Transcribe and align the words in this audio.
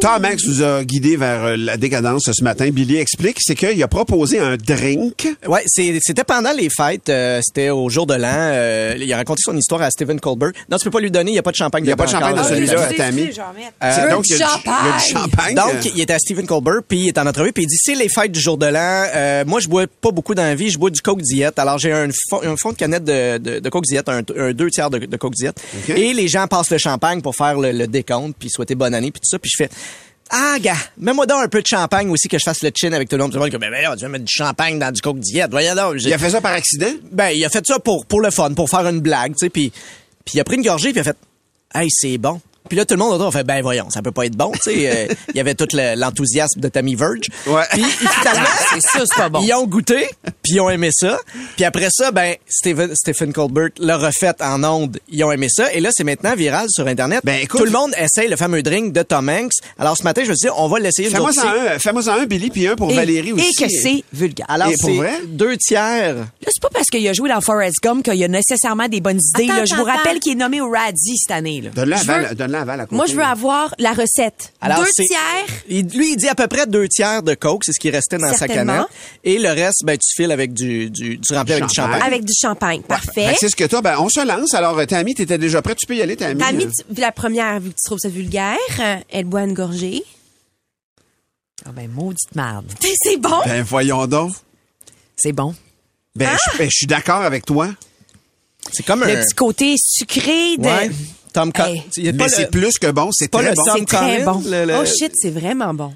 Tom 0.00 0.24
Hanks 0.24 0.44
nous 0.46 0.62
a 0.62 0.84
guidé 0.84 1.16
vers 1.16 1.44
euh, 1.44 1.56
la 1.56 1.76
décadence 1.78 2.30
ce 2.30 2.44
matin. 2.44 2.68
Billy 2.70 2.96
explique, 2.96 3.38
c'est 3.40 3.54
qu'il 3.54 3.82
a 3.82 3.88
proposé 3.88 4.38
un 4.38 4.56
drink. 4.56 5.26
Ouais, 5.46 5.62
c'était 5.66 6.24
pendant 6.24 6.52
les 6.52 6.68
fêtes, 6.68 7.08
euh, 7.08 7.40
c'était 7.42 7.70
au 7.70 7.88
jour 7.88 8.06
de 8.06 8.14
l'an. 8.14 8.28
euh, 8.34 8.96
il 8.98 9.10
a 9.12 9.16
raconté 9.16 9.42
son 9.42 9.56
histoire 9.56 9.80
à 9.82 9.90
Stephen 9.90 10.20
Colbert. 10.20 10.50
Non, 10.70 10.76
tu 10.76 10.84
peux 10.84 10.90
pas 10.90 11.00
lui 11.00 11.10
donner, 11.10 11.30
il 11.30 11.34
y 11.34 11.38
a 11.38 11.42
pas 11.42 11.52
de 11.52 11.56
champagne. 11.56 11.84
Il 11.84 11.88
y 11.88 11.92
a 11.92 11.96
pas 11.96 12.04
de 12.06 12.10
champagne 12.10 12.34
dans 12.34 12.44
celui-là, 12.44 12.74
Euh, 12.90 12.92
Tammy. 12.96 13.30
Euh, 13.82 14.10
donc, 14.10 14.24
il 14.28 14.36
y, 14.36 14.42
a 14.42 14.46
du, 14.46 14.52
il 14.64 14.68
y 14.68 14.92
a 14.92 14.98
du 14.98 15.04
champagne. 15.12 15.54
Donc, 15.54 15.84
il 15.94 16.00
était 16.00 16.12
à 16.12 16.18
Stephen 16.18 16.46
Colbert, 16.46 16.80
puis 16.86 16.98
il 16.98 17.08
est 17.08 17.18
en 17.18 17.26
entrevue, 17.26 17.52
puis 17.52 17.64
il 17.64 17.68
dit 17.68 17.78
c'est 17.80 17.94
les 17.94 18.08
fêtes 18.10 18.32
du 18.32 18.40
jour 18.40 18.58
de 18.58 18.66
l'an. 18.66 19.06
Euh, 19.14 19.44
moi, 19.46 19.60
je 19.60 19.68
bois 19.68 19.86
pas 20.00 20.10
beaucoup 20.10 20.34
dans 20.34 20.42
la 20.42 20.54
vie, 20.54 20.68
je 20.70 20.78
bois 20.78 20.90
du 20.90 21.00
Coke 21.00 21.22
Diet. 21.22 21.58
Alors, 21.58 21.78
j'ai 21.78 21.92
un 21.92 22.08
fond, 22.28 22.40
un 22.42 22.56
fond 22.56 22.72
de 22.72 22.76
canette 22.76 23.04
de, 23.04 23.38
de, 23.38 23.58
de 23.60 23.68
Coke 23.70 23.84
Diet, 23.84 24.08
un, 24.08 24.22
un 24.36 24.52
deux 24.52 24.70
tiers 24.70 24.90
de, 24.90 24.98
de 24.98 25.16
Coke 25.16 25.34
Diet. 25.34 25.54
Et 25.88 26.12
les 26.12 26.28
gens 26.28 26.46
passent 26.46 26.70
le 26.70 26.78
champagne 26.78 27.22
pour 27.22 27.34
faire 27.34 27.58
le, 27.58 27.72
le 27.72 27.86
décompte, 27.86 28.36
puis 28.38 28.50
souhaiter 28.50 28.74
bonne 28.74 28.94
année, 28.94 29.10
puis 29.10 29.20
tout 29.20 29.30
ça. 29.30 29.38
Puis 29.38 29.50
je 29.56 29.64
fais 29.64 29.70
ah, 30.30 30.56
gars, 30.58 30.76
mets-moi 30.98 31.26
donc 31.26 31.44
un 31.44 31.48
peu 31.48 31.60
de 31.60 31.66
champagne 31.66 32.10
aussi 32.10 32.28
que 32.28 32.38
je 32.38 32.44
fasse 32.44 32.62
le 32.62 32.70
chin 32.74 32.92
avec 32.92 33.08
tout 33.08 33.16
le 33.16 33.22
monde. 33.22 33.30
Tout 33.32 33.38
le 33.38 33.44
monde 33.44 33.52
ben, 33.52 33.70
ben 33.70 33.94
tu 33.94 34.02
vas 34.02 34.08
mettre 34.08 34.24
du 34.24 34.32
champagne 34.32 34.78
dans 34.78 34.90
du 34.90 35.00
Coke 35.00 35.18
Diet. 35.20 35.46
Voyons 35.50 35.74
donc. 35.74 35.98
J'ai- 35.98 36.08
il 36.08 36.14
a 36.14 36.18
fait 36.18 36.30
ça 36.30 36.40
par 36.40 36.52
accident? 36.52 36.92
ben, 37.12 37.28
il 37.30 37.44
a 37.44 37.48
fait 37.48 37.64
ça 37.66 37.78
pour, 37.78 38.06
pour 38.06 38.20
le 38.20 38.30
fun, 38.30 38.52
pour 38.54 38.68
faire 38.68 38.86
une 38.88 39.00
blague, 39.00 39.32
tu 39.32 39.40
sais, 39.40 39.50
puis 39.50 39.70
puis 40.24 40.38
il 40.38 40.40
a 40.40 40.44
pris 40.44 40.56
une 40.56 40.62
gorgée, 40.62 40.90
puis 40.92 40.96
il 40.96 41.00
a 41.00 41.04
fait 41.04 41.16
«Hey, 41.74 41.88
c'est 41.90 42.16
bon». 42.18 42.40
Puis 42.68 42.78
là, 42.78 42.84
tout 42.86 42.94
le 42.94 42.98
monde 42.98 43.12
autour 43.12 43.26
a 43.26 43.30
fait 43.32 43.44
«Ben 43.44 43.60
voyons, 43.62 43.90
ça 43.90 44.00
peut 44.00 44.10
pas 44.10 44.24
être 44.26 44.36
bon», 44.36 44.50
tu 44.54 44.58
sais. 44.62 45.08
euh, 45.10 45.14
Il 45.34 45.36
y 45.36 45.40
avait 45.40 45.54
tout 45.54 45.68
le- 45.72 45.96
l'enthousiasme 45.96 46.60
de 46.60 46.68
Tammy 46.68 46.94
Verge. 46.94 47.26
Ouais. 47.46 47.62
Puis 47.72 47.82
finalement, 47.84 48.48
C'est 48.72 48.80
sûr, 48.80 49.04
c'est 49.06 49.16
pas 49.16 49.28
bon. 49.28 49.42
ils 49.42 49.52
ont 49.52 49.66
goûté, 49.66 50.08
puis 50.42 50.54
ils 50.54 50.60
ont 50.60 50.70
aimé 50.70 50.88
ça. 50.92 51.18
Puis 51.56 51.64
après 51.64 51.88
ça, 51.90 52.10
ben 52.10 52.34
Stephen, 52.48 52.94
Stephen 52.94 53.32
Colbert 53.32 53.68
l'a 53.78 53.98
refait 53.98 54.32
en 54.40 54.64
ondes. 54.64 54.98
Ils 55.10 55.22
ont 55.24 55.30
aimé 55.32 55.48
ça. 55.50 55.72
Et 55.74 55.80
là, 55.80 55.90
c'est 55.92 56.04
maintenant 56.04 56.34
viral 56.34 56.66
sur 56.70 56.86
Internet. 56.86 57.20
Ben, 57.24 57.40
écoute- 57.42 57.60
Tout 57.60 57.66
le 57.66 57.72
monde 57.72 57.92
essaye 57.98 58.28
le 58.28 58.36
fameux 58.36 58.62
drink 58.62 58.92
de 58.92 59.02
Tom 59.02 59.28
Hanks. 59.28 59.52
Alors 59.78 59.96
ce 59.98 60.02
matin, 60.04 60.22
je 60.24 60.30
me 60.30 60.34
suis 60.34 60.48
dit, 60.48 60.54
on 60.56 60.68
va 60.68 60.78
l'essayer. 60.78 61.10
Fais-moi 61.10 61.30
en 61.36 61.46
un, 61.74 61.78
fais-moi 61.78 62.08
en 62.08 62.20
un, 62.20 62.24
Billy, 62.26 62.48
puis 62.50 62.66
un 62.66 62.76
pour 62.76 62.90
Et, 62.90 62.96
Valérie 62.96 63.32
aussi. 63.32 63.44
et 63.46 63.64
que 63.64 63.70
c'est 63.70 64.04
vulgaire. 64.12 64.46
Alors 64.48 64.68
c'est 64.74 64.96
vrai? 64.96 65.20
deux 65.26 65.56
tiers. 65.58 66.14
Là, 66.16 66.24
c'est 66.46 66.62
pas 66.62 66.70
parce 66.72 66.86
qu'il 66.86 67.06
a 67.06 67.12
joué 67.12 67.28
dans 67.28 67.40
Forrest 67.42 67.76
Gump 67.82 68.04
qu'il 68.04 68.22
a 68.24 68.28
nécessairement 68.28 68.88
des 68.88 69.00
bonnes 69.02 69.20
idées. 69.34 69.44
Attends, 69.50 69.58
là. 69.58 69.64
Je 69.66 69.74
vous 69.74 69.84
rappelle 69.84 70.18
qu'il 70.18 70.32
est 70.32 70.36
nommé 70.36 70.60
au 70.62 70.70
Radzi 70.70 71.16
cette 71.18 71.30
année. 71.36 71.60
Là. 71.60 71.70
Donne-la 71.74 72.53
Moi, 72.90 73.06
je 73.06 73.14
veux 73.14 73.22
avoir 73.22 73.74
la 73.78 73.92
recette. 73.92 74.52
Alors, 74.60 74.78
Deux 74.80 74.86
c'est- 74.94 75.04
tiers. 75.04 75.20
Il- 75.68 75.88
lui, 75.88 76.12
il 76.12 76.16
dit 76.16 76.28
à 76.28 76.34
peu 76.34 76.46
près 76.46 76.66
deux 76.66 76.88
tiers 76.88 77.22
de 77.22 77.34
coke, 77.34 77.62
c'est 77.64 77.72
ce 77.72 77.80
qui 77.80 77.90
restait 77.90 78.18
dans 78.18 78.28
sa 78.32 78.38
Certainement. 78.38 78.72
canette. 78.74 78.88
Et 79.24 79.38
le 79.38 79.48
reste, 79.48 79.84
ben, 79.84 79.96
tu 79.98 80.14
files 80.22 80.32
avec 80.32 80.52
du, 80.52 80.90
du, 80.90 81.18
tu 81.20 81.34
remplis 81.34 81.54
avec 81.54 81.66
du 81.66 81.74
Champagne. 81.74 82.02
Avec 82.02 82.24
du 82.24 82.32
champagne. 82.40 82.80
Fait 82.82 82.86
Parfait. 82.88 83.32
que 83.32 83.38
c'est 83.40 83.48
ce 83.48 83.56
que 83.56 83.64
toi, 83.64 83.80
ben, 83.82 83.96
on 83.98 84.08
se 84.08 84.26
lance. 84.26 84.54
Alors, 84.54 84.78
euh, 84.78 84.84
Tammy, 84.86 85.14
t'étais 85.14 85.38
déjà 85.38 85.62
prête. 85.62 85.78
Tu 85.78 85.86
peux 85.86 85.96
y 85.96 86.02
aller, 86.02 86.16
Tammy. 86.16 86.40
T'as 86.40 86.52
mis 86.52 86.66
tu- 86.66 87.00
la 87.00 87.12
première, 87.12 87.60
vu 87.60 87.70
que 87.70 87.74
tu 87.74 87.84
trouves 87.86 87.98
ça 88.00 88.08
vulgaire, 88.08 88.56
euh, 88.80 88.96
elle 89.10 89.24
boit 89.24 89.42
une 89.42 89.54
gorgée. 89.54 90.02
Ah 91.66 91.70
ben, 91.72 91.88
maudite 91.90 92.34
merde. 92.34 92.66
C'est 93.02 93.16
bon? 93.16 93.40
Ben, 93.46 93.62
voyons 93.62 94.06
donc. 94.06 94.32
C'est 95.16 95.32
bon. 95.32 95.54
Ben, 96.16 96.28
Ah! 96.32 96.36
je, 96.52 96.58
ben, 96.58 96.64
je 96.70 96.76
suis 96.76 96.86
d'accord 96.86 97.22
avec 97.22 97.46
toi. 97.46 97.68
C'est 98.72 98.84
comme 98.84 99.00
Le 99.04 99.16
un... 99.18 99.22
petit 99.22 99.34
côté 99.34 99.74
sucré 99.78 100.56
de... 100.56 100.64
Ouais. 100.64 100.90
Tom 101.34 101.52
Hey. 101.58 101.82
Mais 102.14 102.28
c'est 102.30 102.42
le- 102.44 102.48
plus 102.50 102.78
que 102.78 102.90
bon. 102.90 103.10
C'est 103.12 103.28
pas 103.28 103.40
très 103.40 103.50
le 103.50 103.54
bon. 103.56 103.62
C'est 103.76 103.84
très 103.84 104.22
bon. 104.24 104.42
le- 104.46 104.64
le- 104.64 104.74
Oh 104.80 104.84
shit, 104.86 105.12
c'est 105.14 105.30
vraiment 105.30 105.74
bon. 105.74 105.92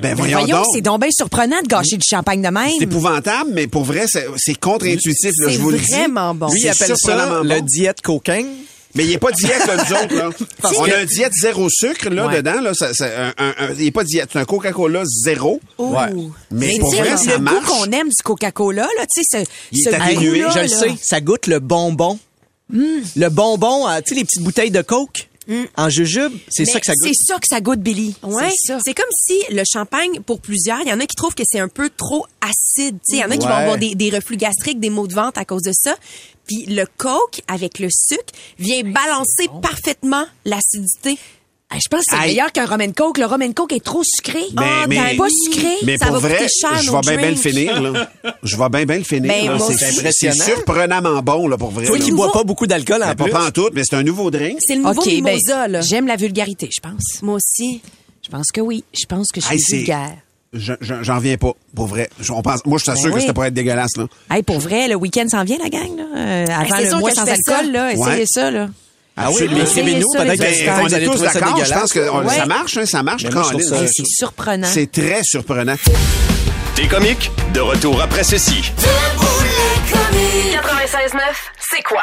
Ben, 0.00 0.14
voyons, 0.14 0.38
voyons, 0.38 0.56
donc. 0.58 0.66
c'est 0.72 0.80
donc 0.80 1.00
bien 1.00 1.10
surprenant 1.10 1.60
de 1.60 1.66
gâcher 1.66 1.96
du 1.96 2.06
champagne 2.08 2.40
de 2.40 2.48
même. 2.48 2.70
C'est 2.78 2.84
épouvantable, 2.84 3.50
mais 3.52 3.66
pour 3.66 3.82
vrai, 3.84 4.04
c'est 4.06 4.26
c'est 4.36 4.54
contre-intuitif, 4.58 5.32
là, 5.38 5.46
C'est 5.48 5.52
je 5.54 5.58
vous 5.58 5.70
le 5.70 5.78
dis. 5.78 5.90
vraiment 5.90 6.34
bon. 6.34 6.46
Lui, 6.48 6.60
il 6.60 6.62
C'est 6.62 6.84
appelle 6.84 6.96
ça 6.96 7.42
le 7.42 7.48
bon. 7.60 7.64
diète 7.66 8.00
cocaine. 8.00 8.46
Mais 8.94 9.04
il 9.04 9.10
n'est 9.10 9.18
pas 9.18 9.32
diète, 9.32 9.66
là, 9.66 9.76
nous 9.88 9.94
autres, 9.96 10.14
là. 10.14 10.30
On 10.64 10.84
que- 10.84 10.90
a 10.92 10.98
un 10.98 11.04
diète 11.06 11.32
zéro 11.40 11.66
sucre, 11.70 12.10
là, 12.10 12.26
Ouais. 12.26 12.36
dedans, 12.36 12.60
là. 12.60 12.74
Ça, 12.74 12.92
ça- 12.92 13.06
un- 13.06 13.32
un- 13.42 13.54
un- 13.58 13.72
il 13.78 13.84
n'est 13.86 13.90
pas 13.90 14.04
diète. 14.04 14.28
C'est 14.32 14.38
un 14.38 14.44
Coca-Cola 14.44 15.02
zéro. 15.24 15.60
Ouh. 15.78 15.94
Ouais. 15.94 16.00
Mais 16.50 16.72
Mais 16.72 16.78
pour 16.78 16.94
vrai, 16.94 17.10
le 17.12 17.16
ça 17.16 17.36
goût 17.36 17.42
marche. 17.42 17.64
qu'on 17.66 17.84
aime 17.90 18.08
du 18.08 18.22
Coca-Cola, 18.22 18.82
là, 18.82 19.06
tu 19.14 19.22
sais, 19.22 19.44
ce, 19.44 19.50
Il 19.72 19.82
ce 19.82 19.88
est 19.88 19.94
atténué. 19.94 20.40
goût-là, 20.40 20.50
Je 20.54 20.60
le 20.60 20.68
sais, 20.68 20.94
ça 21.02 21.20
goûte 21.22 21.46
le 21.46 21.58
bonbon. 21.58 22.18
Le 22.70 23.28
bonbon, 23.28 23.86
tu 24.04 24.10
sais, 24.10 24.14
les 24.14 24.24
petites 24.24 24.42
bouteilles 24.42 24.70
de 24.70 24.82
coke 24.82 25.28
en 25.76 25.88
jujube, 25.88 26.32
c'est 26.48 26.64
ça 26.64 26.80
que 26.80 26.86
ça 26.86 26.94
goûte. 26.94 27.08
C'est 27.08 27.24
ça 27.32 27.38
que 27.38 27.46
ça 27.48 27.60
goûte, 27.60 27.80
Billy. 27.80 28.14
Ouais, 28.22 28.50
C'est 28.50 28.72
ça. 28.72 28.78
c'est 28.84 28.94
comme 28.94 29.04
si 29.12 29.34
le 29.50 29.62
champagne, 29.70 30.20
pour 30.20 30.40
plusieurs, 30.40 30.80
il 30.80 30.88
y 30.88 30.92
en 30.92 31.00
a 31.00 31.06
qui 31.06 31.16
trouvent 31.16 31.34
que 31.34 31.42
c'est 31.46 31.58
un 31.58 31.68
peu 31.68 31.90
trop 31.90 32.24
acide. 32.40 32.98
Tu 33.06 33.16
sais, 33.16 33.16
Il 33.16 33.20
y 33.20 33.24
en 33.24 33.30
a 33.30 33.36
qui 33.36 33.46
vont 33.46 33.52
avoir 33.52 33.76
des, 33.78 33.94
des 33.94 34.10
reflux 34.10 34.36
gastriques, 34.36 34.80
des 34.80 34.90
maux 34.90 35.06
de 35.06 35.14
ventre 35.14 35.38
à 35.40 35.44
cause 35.44 35.62
de 35.62 35.72
ça. 35.74 35.96
Puis 36.46 36.66
le 36.66 36.86
coke 36.96 37.42
avec 37.48 37.78
le 37.78 37.88
sucre 37.90 38.32
vient 38.58 38.82
balancer 38.84 39.48
parfaitement 39.60 40.24
l'acidité. 40.44 41.18
Je 41.80 41.88
pense 41.88 42.00
que 42.00 42.06
c'est 42.10 42.16
Aïe. 42.16 42.28
meilleur 42.30 42.52
qu'un 42.52 42.66
rum 42.66 42.80
and 42.80 42.92
coke. 42.96 43.18
Le 43.18 43.26
rum 43.26 43.42
and 43.42 43.52
coke 43.52 43.72
est 43.72 43.82
trop 43.84 44.02
sucré. 44.04 44.40
Mais- 44.56 44.62
Ah, 44.64 44.86
mais- 44.88 44.96
ben, 44.96 45.16
pas 45.16 45.28
sucré. 45.44 45.68
Mais 45.84 45.96
Ça 45.98 46.06
pour 46.06 46.14
va 46.16 46.28
vrai, 46.28 46.36
coûter 46.38 46.48
cher, 46.60 46.82
je 46.82 46.86
nos 46.90 46.92
vais 46.94 47.00
bien 47.00 47.16
bien 47.16 47.28
le 47.30 47.34
drinks. 47.34 47.42
finir, 47.48 47.80
là. 47.82 48.10
Je 48.42 48.56
vais 48.56 48.68
bien 48.68 48.84
bien 48.84 48.98
le 48.98 49.04
finir. 49.04 49.32
Ben, 49.32 49.46
là. 49.46 49.56
moi 49.56 49.66
C'est 49.68 49.74
aussi. 49.74 49.84
c'est 49.84 49.98
Impressionnant. 49.98 50.44
surprenamment 50.44 51.22
bon, 51.22 51.48
là, 51.48 51.56
pour 51.56 51.70
vrai. 51.70 51.86
Toi 51.86 51.98
là. 51.98 52.04
qui 52.04 52.12
bois 52.12 52.32
pas 52.32 52.44
beaucoup 52.44 52.66
d'alcool 52.66 53.02
en 53.02 53.08
Mais 53.08 53.14
pas 53.14 53.24
plus. 53.24 53.32
pas 53.32 53.46
en 53.46 53.50
tout, 53.50 53.70
mais 53.72 53.82
c'est 53.84 53.96
un 53.96 54.02
nouveau 54.02 54.30
drink. 54.30 54.58
C'est 54.60 54.74
le 54.74 54.82
nouveau 54.82 55.00
OK, 55.00 55.06
ben, 55.06 55.14
mimosa, 55.24 55.68
là. 55.68 55.80
j'aime 55.80 56.06
la 56.06 56.16
vulgarité, 56.16 56.68
je 56.72 56.80
pense. 56.80 57.22
Moi 57.22 57.36
aussi. 57.36 57.80
Je 58.24 58.28
pense 58.30 58.48
que 58.52 58.60
oui. 58.60 58.84
Je 58.98 59.06
pense 59.06 59.28
que 59.32 59.40
je 59.40 59.46
suis 59.46 59.54
Hey, 59.54 59.60
c'est- 59.60 59.76
vulgaire. 59.78 60.16
Je- 60.52 60.74
je- 60.82 61.02
J'en 61.02 61.18
viens 61.18 61.38
pas, 61.38 61.52
pour 61.74 61.86
vrai. 61.86 62.10
Je- 62.20 62.30
on 62.30 62.42
pense, 62.42 62.64
moi, 62.66 62.76
je 62.76 62.82
suis 62.84 62.92
Ben 62.92 62.98
sûr 62.98 63.08
que 63.10 63.14
oui. 63.14 63.20
c'était 63.22 63.32
pour 63.32 63.44
être 63.46 63.54
dégueulasse, 63.54 63.96
là. 63.96 64.04
Hey, 64.30 64.42
pour 64.42 64.58
vrai, 64.60 64.86
le 64.86 64.96
week-end 64.96 65.26
s'en 65.30 65.44
vient, 65.44 65.56
la 65.56 65.70
gang. 65.70 65.96
Là. 65.96 66.04
Euh, 66.14 66.44
avant 66.46 66.76
c'est 66.76 66.82
le 66.82 66.88
sûr 66.90 66.98
mois 66.98 67.08
que 67.10 67.14
je 67.16 67.20
sans 67.20 67.26
fais 67.26 67.32
alcool, 67.32 67.66
ça. 67.66 67.72
là, 67.72 67.92
essayez 67.92 68.06
Ouais. 68.06 68.24
ça. 68.26 68.50
Là. 68.50 68.68
Ah 69.16 69.30
oui, 69.30 69.48
mais 69.52 69.60
écrivez-nous, 69.60 70.08
peut-être 70.16 70.42
est 70.42 71.04
tous 71.04 71.20
d'accord. 71.20 71.64
Je 71.64 71.72
pense 71.72 71.92
que 71.92 72.08
on- 72.10 72.24
Ouais. 72.24 72.34
ça 72.34 72.46
marche, 72.46 72.76
hein, 72.78 72.86
ça 72.86 73.02
marche. 73.02 73.24
C'est 73.94 74.06
surprenant. 74.06 74.68
C'est 74.72 74.90
très 74.90 75.22
surprenant. 75.22 75.74
T'es 76.74 76.86
comiques, 76.86 77.30
de 77.52 77.60
retour 77.60 78.00
après 78.00 78.24
ceci. 78.24 78.72
Debout 78.78 79.26
les 79.42 79.92
comiques. 79.92 80.52
96.9, 80.52 81.20
c'est 81.70 81.82
quoi? 81.82 82.02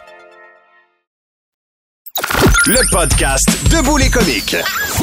Le 2.67 2.91
podcast 2.91 3.49
Debout 3.71 3.97
les 3.97 4.11
comiques. 4.11 4.55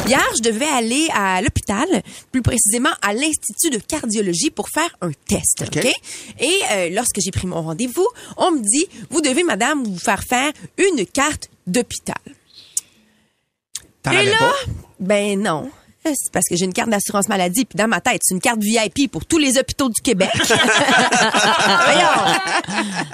Hier, 0.06 0.22
je 0.37 0.43
devais 0.43 0.69
aller 0.69 1.08
à 1.12 1.43
l'hôpital, 1.43 1.87
plus 2.31 2.40
précisément 2.40 2.93
à 3.02 3.12
l'Institut 3.12 3.70
de 3.70 3.78
cardiologie 3.78 4.50
pour 4.50 4.69
faire 4.69 4.88
un 5.00 5.10
test. 5.26 5.64
OK? 5.66 5.84
Et 6.38 6.60
euh, 6.70 6.90
lorsque 6.90 7.19
j'ai 7.19 7.32
pris 7.32 7.49
mon 7.49 7.60
rendez-vous, 7.62 8.06
on 8.37 8.52
me 8.52 8.60
dit, 8.60 8.87
vous 9.10 9.20
devez, 9.20 9.43
madame, 9.43 9.82
vous 9.82 9.99
faire 9.99 10.22
faire 10.22 10.52
une 10.76 11.05
carte 11.05 11.50
d'hôpital. 11.66 12.20
Et 14.12 14.25
là, 14.26 14.37
pas? 14.38 14.55
ben 15.00 15.43
non. 15.43 15.70
C'est 16.04 16.32
parce 16.32 16.46
que 16.48 16.56
j'ai 16.56 16.64
une 16.64 16.72
carte 16.72 16.88
d'assurance 16.90 17.28
maladie, 17.28 17.64
puis 17.64 17.76
dans 17.76 17.88
ma 17.88 18.00
tête, 18.00 18.20
c'est 18.22 18.34
une 18.34 18.40
carte 18.40 18.60
VIP 18.60 19.10
pour 19.10 19.26
tous 19.26 19.38
les 19.38 19.58
hôpitaux 19.58 19.88
du 19.88 20.00
Québec. 20.00 20.30
Voyons. 20.34 20.58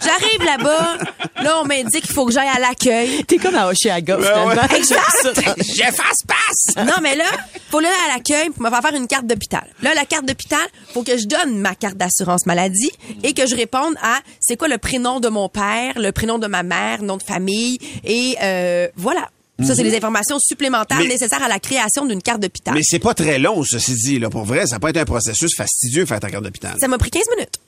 J'arrive 0.02 0.44
là-bas, 0.44 0.98
là, 1.42 1.60
on 1.60 1.64
m'indique 1.64 2.04
qu'il 2.04 2.14
faut 2.14 2.26
que 2.26 2.32
j'aille 2.32 2.50
à 2.54 2.60
l'accueil. 2.60 3.24
T'es 3.24 3.38
comme 3.38 3.56
à 3.56 3.68
Oshiaga, 3.68 4.18
finalement. 4.18 4.76
Exact. 4.76 5.56
J'efface 5.58 6.22
passe! 6.26 6.76
Non, 6.86 6.94
mais 7.02 7.16
là, 7.16 7.24
faut 7.70 7.80
là 7.80 7.88
à 8.06 8.16
l'accueil 8.16 8.50
pour 8.50 8.62
me 8.62 8.70
faire 8.70 8.82
faire 8.82 8.94
une 8.94 9.08
carte 9.08 9.26
d'hôpital. 9.26 9.66
Là, 9.82 9.94
la 9.94 10.04
carte 10.04 10.26
d'hôpital, 10.26 10.66
faut 10.92 11.02
que 11.02 11.16
je 11.16 11.26
donne 11.26 11.58
ma 11.58 11.74
carte 11.74 11.96
d'assurance 11.96 12.46
maladie 12.46 12.92
et 13.22 13.32
que 13.32 13.46
je 13.46 13.56
réponde 13.56 13.94
à 14.02 14.18
c'est 14.40 14.56
quoi 14.56 14.68
le 14.68 14.78
prénom 14.78 15.20
de 15.20 15.28
mon 15.28 15.48
père, 15.48 15.98
le 15.98 16.12
prénom 16.12 16.38
de 16.38 16.46
ma 16.46 16.62
mère, 16.62 17.02
nom 17.02 17.16
de 17.16 17.22
famille 17.22 17.78
et 18.04 18.36
euh, 18.42 18.88
voilà. 18.96 19.28
Ça, 19.62 19.74
c'est 19.74 19.84
les 19.84 19.94
informations 19.96 20.38
supplémentaires 20.40 20.98
Mais- 20.98 21.06
nécessaires 21.08 21.42
à 21.42 21.48
la 21.48 21.60
création 21.60 22.06
d'une 22.06 22.20
carte 22.22 22.40
d'hôpital. 22.40 22.74
Mais 22.74 22.80
c'est 22.82 22.98
pas 22.98 23.14
très 23.14 23.38
long, 23.38 23.62
ceci 23.62 23.94
dit, 23.94 24.18
là. 24.18 24.28
Pour 24.30 24.44
vrai, 24.44 24.66
ça 24.66 24.80
peut 24.80 24.88
être 24.88 24.96
un 24.96 25.04
processus 25.04 25.54
fastidieux 25.56 26.06
faire 26.06 26.18
ta 26.20 26.28
carte 26.30 26.42
d'hôpital. 26.42 26.76
Ça 26.80 26.88
m'a 26.88 26.98
pris 26.98 27.10
15 27.10 27.22
minutes. 27.36 27.60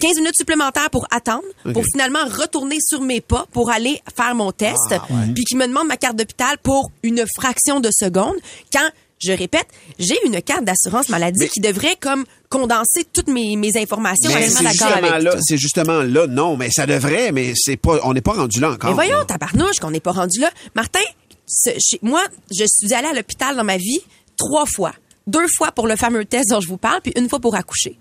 15 0.00 0.16
minutes 0.16 0.34
supplémentaires 0.36 0.90
pour 0.90 1.06
attendre, 1.12 1.44
pour 1.72 1.84
finalement 1.92 2.24
retourner 2.24 2.78
sur 2.80 3.00
mes 3.02 3.20
pas 3.20 3.46
pour 3.52 3.70
aller 3.70 4.02
faire 4.16 4.34
mon 4.34 4.50
test, 4.50 4.96
puis 5.34 5.44
qui 5.44 5.54
me 5.54 5.66
demande 5.68 5.86
ma 5.86 5.96
carte 5.96 6.16
d'hôpital 6.16 6.58
pour 6.58 6.90
une 7.04 7.24
fraction 7.36 7.78
de 7.78 7.90
seconde 7.92 8.34
quand 8.72 8.88
je 9.18 9.32
répète, 9.32 9.66
j'ai 9.98 10.16
une 10.26 10.40
carte 10.42 10.64
d'assurance 10.64 11.08
maladie 11.08 11.38
Mais- 11.40 11.48
qui 11.48 11.60
devrait 11.60 11.96
comme 12.00 12.24
condenser 12.50 13.04
toutes 13.12 13.28
mes, 13.28 13.56
mes 13.56 13.76
informations. 13.76 14.30
Mais 14.32 14.48
c'est 14.48 14.68
justement 14.68 15.18
là, 15.18 15.36
c'est 15.40 15.56
justement 15.58 16.02
là, 16.02 16.26
non, 16.26 16.56
mais 16.56 16.70
ça 16.70 16.86
devrait, 16.86 17.32
mais 17.32 17.52
c'est 17.56 17.76
pas, 17.76 17.98
on 18.04 18.12
n'est 18.14 18.20
pas 18.20 18.34
rendu 18.34 18.60
là 18.60 18.70
encore. 18.72 18.90
Mais 18.90 18.94
voyons, 18.94 19.24
tabarnouche, 19.24 19.78
qu'on 19.80 19.90
n'est 19.90 20.00
pas 20.00 20.12
rendu 20.12 20.40
là. 20.40 20.50
Martin, 20.74 21.00
ce- 21.46 21.70
chez- 21.78 21.98
moi, 22.02 22.22
je 22.56 22.64
suis 22.68 22.92
allée 22.94 23.08
à 23.08 23.12
l'hôpital 23.14 23.56
dans 23.56 23.64
ma 23.64 23.76
vie 23.78 24.00
trois 24.36 24.66
fois. 24.66 24.92
Deux 25.26 25.46
fois 25.56 25.72
pour 25.72 25.86
le 25.88 25.96
fameux 25.96 26.24
test 26.24 26.50
dont 26.50 26.60
je 26.60 26.68
vous 26.68 26.76
parle, 26.76 27.00
puis 27.02 27.12
une 27.16 27.28
fois 27.28 27.40
pour 27.40 27.54
accoucher. 27.56 27.98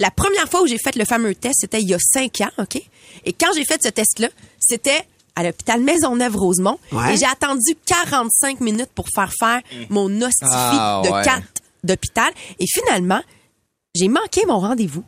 La 0.00 0.10
première 0.10 0.48
fois 0.48 0.62
où 0.62 0.66
j'ai 0.66 0.78
fait 0.78 0.96
le 0.96 1.04
fameux 1.04 1.34
test, 1.34 1.56
c'était 1.60 1.80
il 1.80 1.88
y 1.88 1.94
a 1.94 1.98
cinq 2.00 2.40
ans, 2.40 2.50
OK? 2.58 2.80
Et 3.24 3.32
quand 3.32 3.48
j'ai 3.54 3.64
fait 3.64 3.80
ce 3.82 3.88
test-là, 3.88 4.28
c'était 4.58 5.02
à 5.36 5.42
l'hôpital 5.42 5.80
Maisonneuve-Rosemont. 5.80 6.78
Ouais. 6.92 7.14
Et 7.14 7.16
j'ai 7.16 7.26
attendu 7.26 7.74
45 7.86 8.60
minutes 8.60 8.90
pour 8.94 9.06
faire 9.14 9.32
faire 9.38 9.60
mon 9.90 10.06
hostifie 10.22 10.50
Ah, 10.52 11.02
de 11.04 11.10
ouais. 11.10 11.22
carte 11.24 11.62
d'hôpital. 11.82 12.32
Et 12.58 12.66
finalement, 12.66 13.20
j'ai 13.94 14.08
manqué 14.08 14.46
mon 14.46 14.58
rendez-vous. 14.60 15.04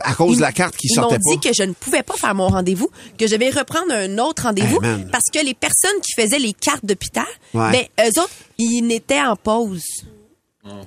À 0.00 0.14
cause 0.14 0.32
Ils- 0.32 0.36
de 0.36 0.42
la 0.42 0.52
carte 0.52 0.76
qui 0.76 0.86
Ils 0.90 0.96
m'ont 1.00 1.08
sortait 1.08 1.18
dit 1.18 1.40
que 1.40 1.54
je 1.54 1.62
ne 1.62 1.72
pouvais 1.72 2.02
pas 2.02 2.14
faire 2.14 2.34
mon 2.34 2.48
rendez-vous, 2.48 2.90
que 3.18 3.26
je 3.26 3.36
vais 3.36 3.48
reprendre 3.48 3.90
un 3.92 4.18
autre 4.18 4.42
rendez-vous 4.42 4.82
Hey, 4.82 5.06
parce 5.10 5.24
que 5.32 5.42
les 5.42 5.54
personnes 5.54 5.98
qui 6.02 6.12
faisaient 6.20 6.38
les 6.38 6.52
cartes 6.52 6.84
d'hôpital, 6.84 7.24
Ouais. 7.54 7.88
ben 7.96 8.06
eux 8.06 8.20
autres, 8.20 8.30
ils 8.58 8.82
n'étaient 8.82 9.22
en 9.22 9.34
pause. 9.36 9.82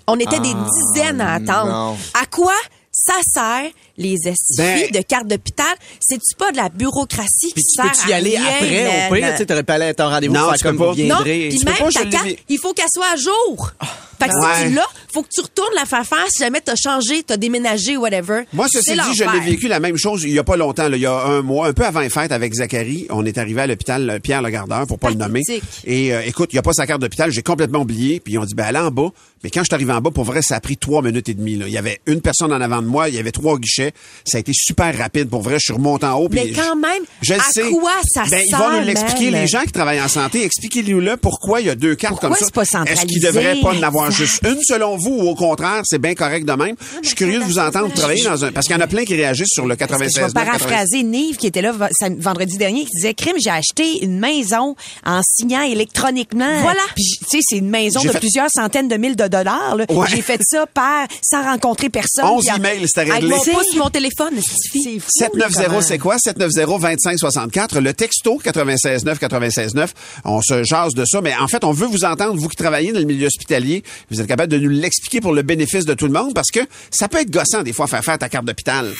On 0.07 0.19
était 0.19 0.39
des 0.39 0.53
dizaines 0.53 1.19
à 1.21 1.33
attendre. 1.33 1.71
non. 1.71 1.97
À 2.13 2.27
quoi 2.27 2.53
ça 2.91 3.13
sert 3.33 3.71
les 4.01 4.15
estifis 4.25 4.57
Ben- 4.57 4.91
de 4.91 5.01
cartes 5.01 5.27
d'hôpital 5.27 5.65
C'est-tu 5.99 6.35
pas 6.37 6.51
de 6.51 6.57
la 6.57 6.69
bureaucratie 6.69 7.53
qui 7.53 7.63
tu 7.63 7.75
sert 7.75 7.85
peux-tu 7.91 8.09
y 8.09 8.13
à 8.13 8.15
aller 8.17 8.37
rien, 8.37 8.41
après, 8.47 9.07
au 9.07 9.11
man? 9.11 9.19
pire? 9.21 9.31
Tu 9.31 9.37
sais, 9.37 9.45
t'aurais 9.45 9.63
pas 9.63 9.73
allé 9.75 9.85
à 9.85 9.93
ton 9.93 10.09
rendez-vous 10.09 10.33
Non, 10.33 10.47
faire 10.49 10.57
tu 10.57 10.63
comme 10.63 10.77
pas. 10.77 10.91
vous 10.93 11.03
Non, 11.03 11.17
puis 11.23 11.49
Tu 11.51 11.57
peux 11.65 11.71
même 11.71 11.79
pas, 11.79 11.91
ta 11.91 12.05
carte, 12.05 12.27
il 12.49 12.57
faut 12.59 12.73
qu'elle 12.73 12.85
soit 12.93 13.13
à 13.13 13.15
jour. 13.15 13.71
Fait 14.19 14.27
que 14.27 14.33
Ouais. 14.35 14.55
si 14.63 14.69
tu 14.69 14.75
l'as, 14.75 14.85
faut 15.11 15.23
que 15.23 15.29
tu 15.33 15.41
retournes 15.41 15.73
la 15.75 15.85
faire 15.85 16.05
faire 16.05 16.25
si 16.29 16.43
jamais 16.43 16.61
t'as 16.61 16.75
changé, 16.75 17.23
t'as 17.23 17.37
déménagé, 17.37 17.97
whatever. 17.97 18.43
Moi, 18.53 18.67
ceci 18.71 18.91
dit, 18.93 18.99
je 19.15 19.23
l'ai 19.23 19.39
vécu 19.39 19.67
la 19.67 19.79
même 19.79 19.97
chose 19.97 20.23
il 20.23 20.29
y 20.31 20.37
a 20.37 20.43
pas 20.43 20.57
longtemps, 20.57 20.87
là, 20.89 20.95
il 20.95 21.01
y 21.01 21.07
a 21.07 21.13
un 21.25 21.41
mois, 21.41 21.67
un 21.67 21.73
peu 21.73 21.83
avant 21.85 22.01
les 22.01 22.09
fêtes 22.09 22.31
avec 22.31 22.53
Zachary. 22.53 23.07
On 23.09 23.25
est 23.25 23.37
arrivé 23.39 23.61
à 23.61 23.67
l'hôpital 23.67 24.07
euh, 24.09 24.19
Pierre 24.19 24.43
Legardeur, 24.43 24.85
pour 24.85 24.99
pas 24.99 25.09
le 25.09 25.15
nommer. 25.15 25.41
Et 25.85 26.13
euh, 26.13 26.21
écoute, 26.25 26.49
il 26.53 26.55
y 26.55 26.59
a 26.59 26.61
pas 26.61 26.73
sa 26.73 26.85
carte 26.85 27.01
d'hôpital, 27.01 27.31
j'ai 27.31 27.41
complètement 27.41 27.79
oublié. 27.79 28.19
Puis 28.19 28.37
on 28.37 28.45
dit, 28.45 28.53
ben 28.53 28.65
allez 28.65 28.77
en 28.79 28.91
bas. 28.91 29.09
Mais 29.43 29.49
quand 29.49 29.61
je 29.61 29.65
suis 29.65 29.73
arrivé 29.73 29.91
en 29.91 30.01
bas, 30.01 30.11
pour 30.11 30.23
vrai, 30.23 30.43
ça 30.43 30.55
a 30.55 30.59
pris 30.59 30.77
trois 30.77 31.01
minutes 31.01 31.27
et 31.27 31.33
demie. 31.33 31.55
Là. 31.55 31.65
Il 31.67 31.73
y 31.73 31.77
avait 31.79 31.99
une 32.05 32.21
personne 32.21 32.53
en 32.53 32.61
avant 32.61 32.83
de 32.83 32.87
moi, 32.87 33.09
il 33.09 33.15
y 33.15 33.17
avait 33.19 33.31
trois 33.31 33.57
guichets. 33.57 33.90
Ça 34.25 34.37
a 34.37 34.39
été 34.39 34.51
super 34.53 34.97
rapide. 34.97 35.29
Pour 35.29 35.41
vrai, 35.41 35.55
je 35.55 35.65
suis 35.65 35.73
remonté 35.73 36.05
en 36.05 36.15
haut. 36.19 36.27
Mais 36.31 36.51
quand 36.51 36.75
même, 36.75 37.03
je 37.21 37.33
à 37.33 37.39
sais. 37.51 37.63
quoi 37.69 37.91
ça 38.05 38.23
ben, 38.29 38.41
Ils 38.45 38.49
sert, 38.49 38.59
vont 38.59 38.79
nous 38.79 38.85
l'expliquer. 38.85 39.31
man? 39.31 39.41
Les 39.41 39.47
gens 39.47 39.61
qui 39.61 39.71
travaillent 39.71 40.01
en 40.01 40.07
santé, 40.07 40.43
expliquez-nous 40.43 40.99
là 40.99 41.17
pourquoi 41.17 41.61
il 41.61 41.67
y 41.67 41.69
a 41.69 41.75
deux 41.75 41.95
cartes 41.95 42.11
Pourquoi 42.19 42.29
comme 42.29 42.37
ça. 42.37 42.45
Est-ce 42.45 43.01
qu'il 43.05 43.21
centralisé? 43.21 43.27
devrait 43.27 43.55
pas 43.61 43.73
en 43.73 43.83
avoir 43.83 44.11
juste 44.11 44.41
une 44.45 44.59
selon 44.63 44.97
vous 44.97 45.11
ou 45.11 45.29
au 45.29 45.35
contraire, 45.35 45.81
c'est 45.85 45.99
bien 45.99 46.13
correct 46.15 46.45
de 46.45 46.53
même? 46.53 46.75
Je 47.01 47.07
suis 47.07 47.15
curieux 47.15 47.39
de 47.39 47.43
vous 47.45 47.59
entendre 47.59 47.91
travailler 47.93 48.23
dans 48.23 48.43
un, 48.45 48.51
parce 48.51 48.67
qu'il 48.67 48.75
y 48.75 48.79
en 48.79 48.81
a 48.83 48.87
plein 48.87 49.03
qui 49.05 49.15
réagissent 49.15 49.53
sur 49.53 49.65
le 49.65 49.75
Parce 49.75 49.89
que 49.91 50.05
96. 50.05 50.21
je 50.21 50.27
vais 50.27 50.33
paraphraser 50.45 51.03
Nive 51.03 51.37
qui 51.37 51.47
était 51.47 51.61
là 51.61 51.73
vendredi 52.17 52.57
dernier 52.57 52.81
qui 52.85 52.91
disait 52.95 53.13
crime 53.13 53.35
j'ai 53.43 53.49
acheté 53.49 54.03
une 54.03 54.19
maison 54.19 54.75
en 55.05 55.21
signant 55.23 55.61
électroniquement. 55.61 56.61
Voilà. 56.61 56.81
Tu 56.95 57.03
sais 57.29 57.39
c'est 57.41 57.57
une 57.57 57.69
maison 57.69 58.01
de 58.01 58.09
fait- 58.09 58.19
plusieurs 58.19 58.49
centaines 58.49 58.87
de 58.87 58.97
mille 58.97 59.15
de 59.15 59.27
dollars. 59.27 59.77
Ouais. 59.89 60.07
J'ai 60.09 60.21
fait 60.21 60.39
ça 60.43 60.65
par 60.67 61.07
sans 61.21 61.43
rencontrer 61.43 61.89
personne. 61.89 62.25
11 62.25 62.43
Puis 62.45 62.51
en- 62.53 62.57
emails, 62.57 62.87
c'était 62.87 63.01
Avec 63.01 63.13
réglé. 63.13 63.29
mon 63.29 63.41
C'est- 63.43 63.51
pouce 63.51 63.69
sur 63.71 63.80
mon 63.81 63.89
téléphone, 63.89 64.33
c'est 64.41 64.79
C'est 64.83 64.99
fou. 64.99 65.07
790, 65.17 65.65
comment- 65.67 65.81
c'est 65.81 65.97
quoi? 65.97 66.17
790-2564. 66.17 67.79
Le 67.79 67.93
texto 67.93 68.39
969 68.45 69.19
969. 69.21 69.93
On 70.25 70.41
se 70.41 70.63
jase 70.63 70.93
de 70.93 71.03
ça. 71.05 71.21
Mais 71.21 71.35
en 71.35 71.47
fait, 71.47 71.63
on 71.63 71.71
veut 71.71 71.87
vous 71.87 72.05
entendre, 72.05 72.35
vous 72.39 72.47
qui 72.47 72.55
travaillez 72.57 72.91
dans 72.91 72.99
le 72.99 73.05
milieu 73.05 73.27
hospitalier. 73.27 73.83
Vous 74.09 74.21
êtes 74.21 74.27
capable 74.27 74.51
de 74.51 74.57
nous 74.59 74.69
l'expliquer 74.69 75.21
pour 75.21 75.33
le 75.33 75.41
bénéfice 75.41 75.85
de 75.85 75.93
tout 75.93 76.05
le 76.07 76.13
monde 76.13 76.33
parce 76.33 76.51
que 76.51 76.59
ça 76.91 77.07
peut 77.07 77.19
être 77.19 77.31
gossant 77.31 77.63
des 77.63 77.73
fois 77.73 77.87
faire 77.87 78.03
faire 78.03 78.17
ta 78.17 78.29
carte 78.29 78.45
d'hôpital. 78.45 78.91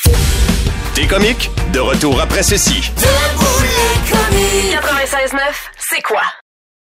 T'es 0.96 1.08
comique? 1.08 1.50
De 1.74 1.80
retour 1.80 2.20
après 2.20 2.44
ceci. 2.44 2.82
96.9, 4.72 5.40
c'est 5.90 6.02
quoi? 6.02 6.22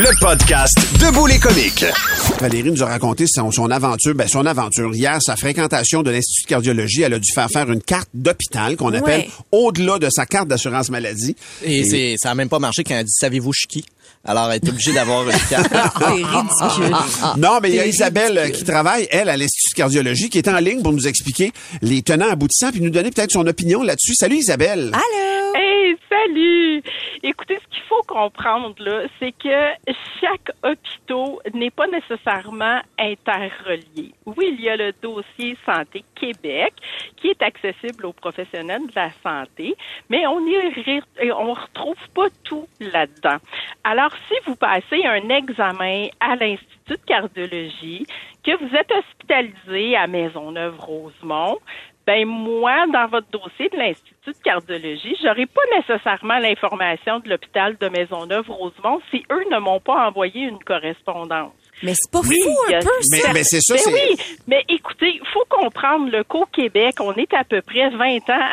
Le 0.00 0.08
podcast 0.18 0.78
Debout 0.98 1.26
les 1.26 1.38
comiques. 1.38 1.84
Valérie 2.40 2.70
nous 2.70 2.82
a 2.82 2.86
raconté 2.86 3.26
son, 3.28 3.50
son 3.50 3.70
aventure, 3.70 4.14
ben 4.14 4.26
son 4.26 4.46
aventure 4.46 4.94
hier, 4.94 5.18
sa 5.20 5.36
fréquentation 5.36 6.02
de 6.02 6.10
l'Institut 6.10 6.44
de 6.44 6.48
cardiologie. 6.48 7.02
Elle 7.02 7.14
a 7.14 7.18
dû 7.18 7.30
faire 7.34 7.48
faire 7.50 7.70
une 7.70 7.82
carte 7.82 8.08
d'hôpital 8.14 8.76
qu'on 8.76 8.94
appelle 8.94 9.20
Ouais. 9.20 9.28
au-delà 9.52 9.98
de 9.98 10.08
sa 10.10 10.24
carte 10.24 10.48
d'assurance 10.48 10.88
maladie. 10.90 11.36
Et 11.62 11.84
c'est, 11.84 12.16
ça 12.18 12.30
a 12.30 12.34
même 12.34 12.48
pas 12.48 12.58
marché 12.58 12.82
quand 12.84 12.94
elle 12.94 13.00
a 13.00 13.04
dit 13.04 13.12
savez-vous 13.12 13.52
je 13.52 13.66
qui? 13.66 13.84
Alors 14.24 14.50
elle 14.50 14.56
est 14.64 14.68
obligée 14.68 14.92
d'avoir 14.92 15.28
une 15.28 15.36
carte. 15.50 15.70
C'est 15.98 16.06
ridicule. 16.14 16.96
Non, 17.38 17.58
mais 17.62 17.70
il 17.70 17.74
y 17.76 17.80
a 17.80 17.86
Isabelle 17.86 18.36
euh, 18.38 18.42
ridicule. 18.42 18.64
qui 18.66 18.70
travaille, 18.70 19.06
elle, 19.10 19.28
à 19.28 19.36
l'Institut 19.36 19.72
de 19.72 19.76
cardiologie, 19.76 20.28
qui 20.30 20.38
est 20.38 20.48
en 20.48 20.58
ligne 20.58 20.82
pour 20.82 20.92
nous 20.92 21.06
expliquer 21.08 21.52
les 21.82 22.02
tenants 22.02 22.30
aboutissants 22.30 22.70
puis 22.70 22.80
nous 22.80 22.90
donner 22.90 23.10
peut-être 23.10 23.32
son 23.32 23.46
opinion 23.46 23.82
là-dessus. 23.82 24.14
Salut 24.14 24.36
Isabelle. 24.36 24.92
Allô? 24.92 25.54
Hey, 25.54 25.96
salut! 26.08 26.82
Écoutez, 27.22 27.56
ce 27.56 27.74
qu'il 27.74 27.82
faut 27.88 28.02
comprendre, 28.06 28.74
là, 28.78 29.02
c'est 29.18 29.32
que 29.32 29.92
chaque 30.20 30.54
hôpital 30.62 31.36
n'est 31.54 31.70
pas 31.70 31.86
nécessairement 31.88 32.29
interrelié. 32.98 34.12
Oui, 34.26 34.54
il 34.56 34.60
y 34.60 34.68
a 34.68 34.76
le 34.76 34.92
dossier 35.02 35.56
Santé 35.66 36.04
Québec 36.14 36.72
qui 37.16 37.28
est 37.28 37.42
accessible 37.42 38.06
aux 38.06 38.12
professionnels 38.12 38.86
de 38.86 38.92
la 38.94 39.10
santé, 39.22 39.74
mais 40.08 40.26
on 40.26 40.40
on 40.40 41.52
retrouve 41.52 42.08
pas 42.14 42.28
tout 42.44 42.68
là-dedans. 42.80 43.38
Alors, 43.84 44.12
si 44.28 44.34
vous 44.46 44.56
passez 44.56 45.04
un 45.04 45.28
examen 45.28 46.08
à 46.20 46.36
l'Institut 46.36 46.94
de 46.94 47.06
cardiologie, 47.06 48.06
que 48.42 48.56
vous 48.56 48.74
êtes 48.74 48.90
hospitalisé 48.90 49.96
à 49.96 50.06
Maisonneuve-Rosemont, 50.06 51.58
ben 52.06 52.26
moi, 52.26 52.86
dans 52.92 53.06
votre 53.06 53.28
dossier 53.30 53.68
de 53.68 53.76
l'Institut 53.76 54.32
de 54.32 54.42
cardiologie, 54.42 55.16
j'aurai 55.22 55.46
pas 55.46 55.60
nécessairement 55.76 56.38
l'information 56.38 57.20
de 57.20 57.28
l'hôpital 57.28 57.76
de 57.76 57.88
Maisonneuve-Rosemont 57.88 59.00
si 59.10 59.24
eux 59.30 59.44
ne 59.50 59.58
m'ont 59.58 59.80
pas 59.80 60.08
envoyé 60.08 60.42
une 60.42 60.58
correspondance. 60.58 61.52
Mais 61.82 61.92
c'est 61.94 62.10
pas 62.10 62.20
Oui, 62.20 62.36
fou 62.42 62.50
un 62.68 62.78
a- 62.78 62.80
peu, 62.80 62.90
Mais, 63.10 63.18
ça? 63.18 63.32
mais 63.32 63.42
c'est 63.44 63.60
ça, 63.60 63.74
Ben 63.74 63.80
c'est... 63.84 63.92
oui, 63.92 64.16
mais 64.46 64.64
écoutez, 64.68 65.12
il 65.14 65.26
faut 65.32 65.44
comprendre 65.48 66.10
le 66.10 66.24
qu'au 66.24 66.46
Québec, 66.46 66.96
on 67.00 67.14
est 67.14 67.32
à 67.32 67.44
peu 67.44 67.62
près 67.62 67.88
20 67.90 68.16
ans 68.30 68.48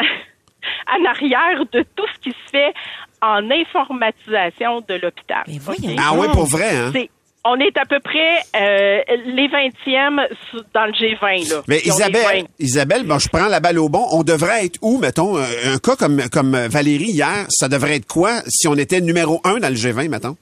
en 0.97 1.05
arrière 1.05 1.65
de 1.71 1.83
tout 1.95 2.05
ce 2.15 2.19
qui 2.21 2.29
se 2.31 2.49
fait 2.51 2.73
en 3.21 3.49
informatisation 3.49 4.81
de 4.87 4.95
l'hôpital. 4.95 5.43
Mais? 5.47 5.95
Ah 5.97 6.13
oui, 6.15 6.27
pour 6.33 6.45
vrai, 6.45 6.69
hein? 6.75 6.91
C'est- 6.93 7.09
on 7.49 7.55
est 7.61 7.77
à 7.77 7.85
peu 7.85 7.99
près 8.01 8.39
euh, 8.57 8.99
les 9.25 9.47
20e 9.47 10.27
sous- 10.51 10.59
dans 10.73 10.85
le 10.85 10.91
G20. 10.91 11.49
Là. 11.49 11.61
Mais 11.69 11.79
Isabelle, 11.85 12.41
20. 12.41 12.45
Isabelle, 12.59 13.03
bon, 13.03 13.19
je 13.19 13.29
prends 13.29 13.47
la 13.47 13.61
balle 13.61 13.79
au 13.79 13.87
bon. 13.87 14.05
On 14.11 14.23
devrait 14.23 14.65
être 14.65 14.77
où, 14.81 14.97
mettons, 14.97 15.37
un, 15.37 15.45
un 15.73 15.77
cas 15.77 15.95
comme, 15.95 16.21
comme 16.29 16.57
Valérie 16.67 17.11
hier, 17.11 17.45
ça 17.49 17.69
devrait 17.69 17.95
être 17.95 18.07
quoi 18.07 18.41
si 18.47 18.67
on 18.67 18.75
était 18.75 18.99
numéro 18.99 19.39
un 19.45 19.59
dans 19.59 19.69
le 19.69 19.75
G20, 19.75 20.09
mettons? 20.09 20.35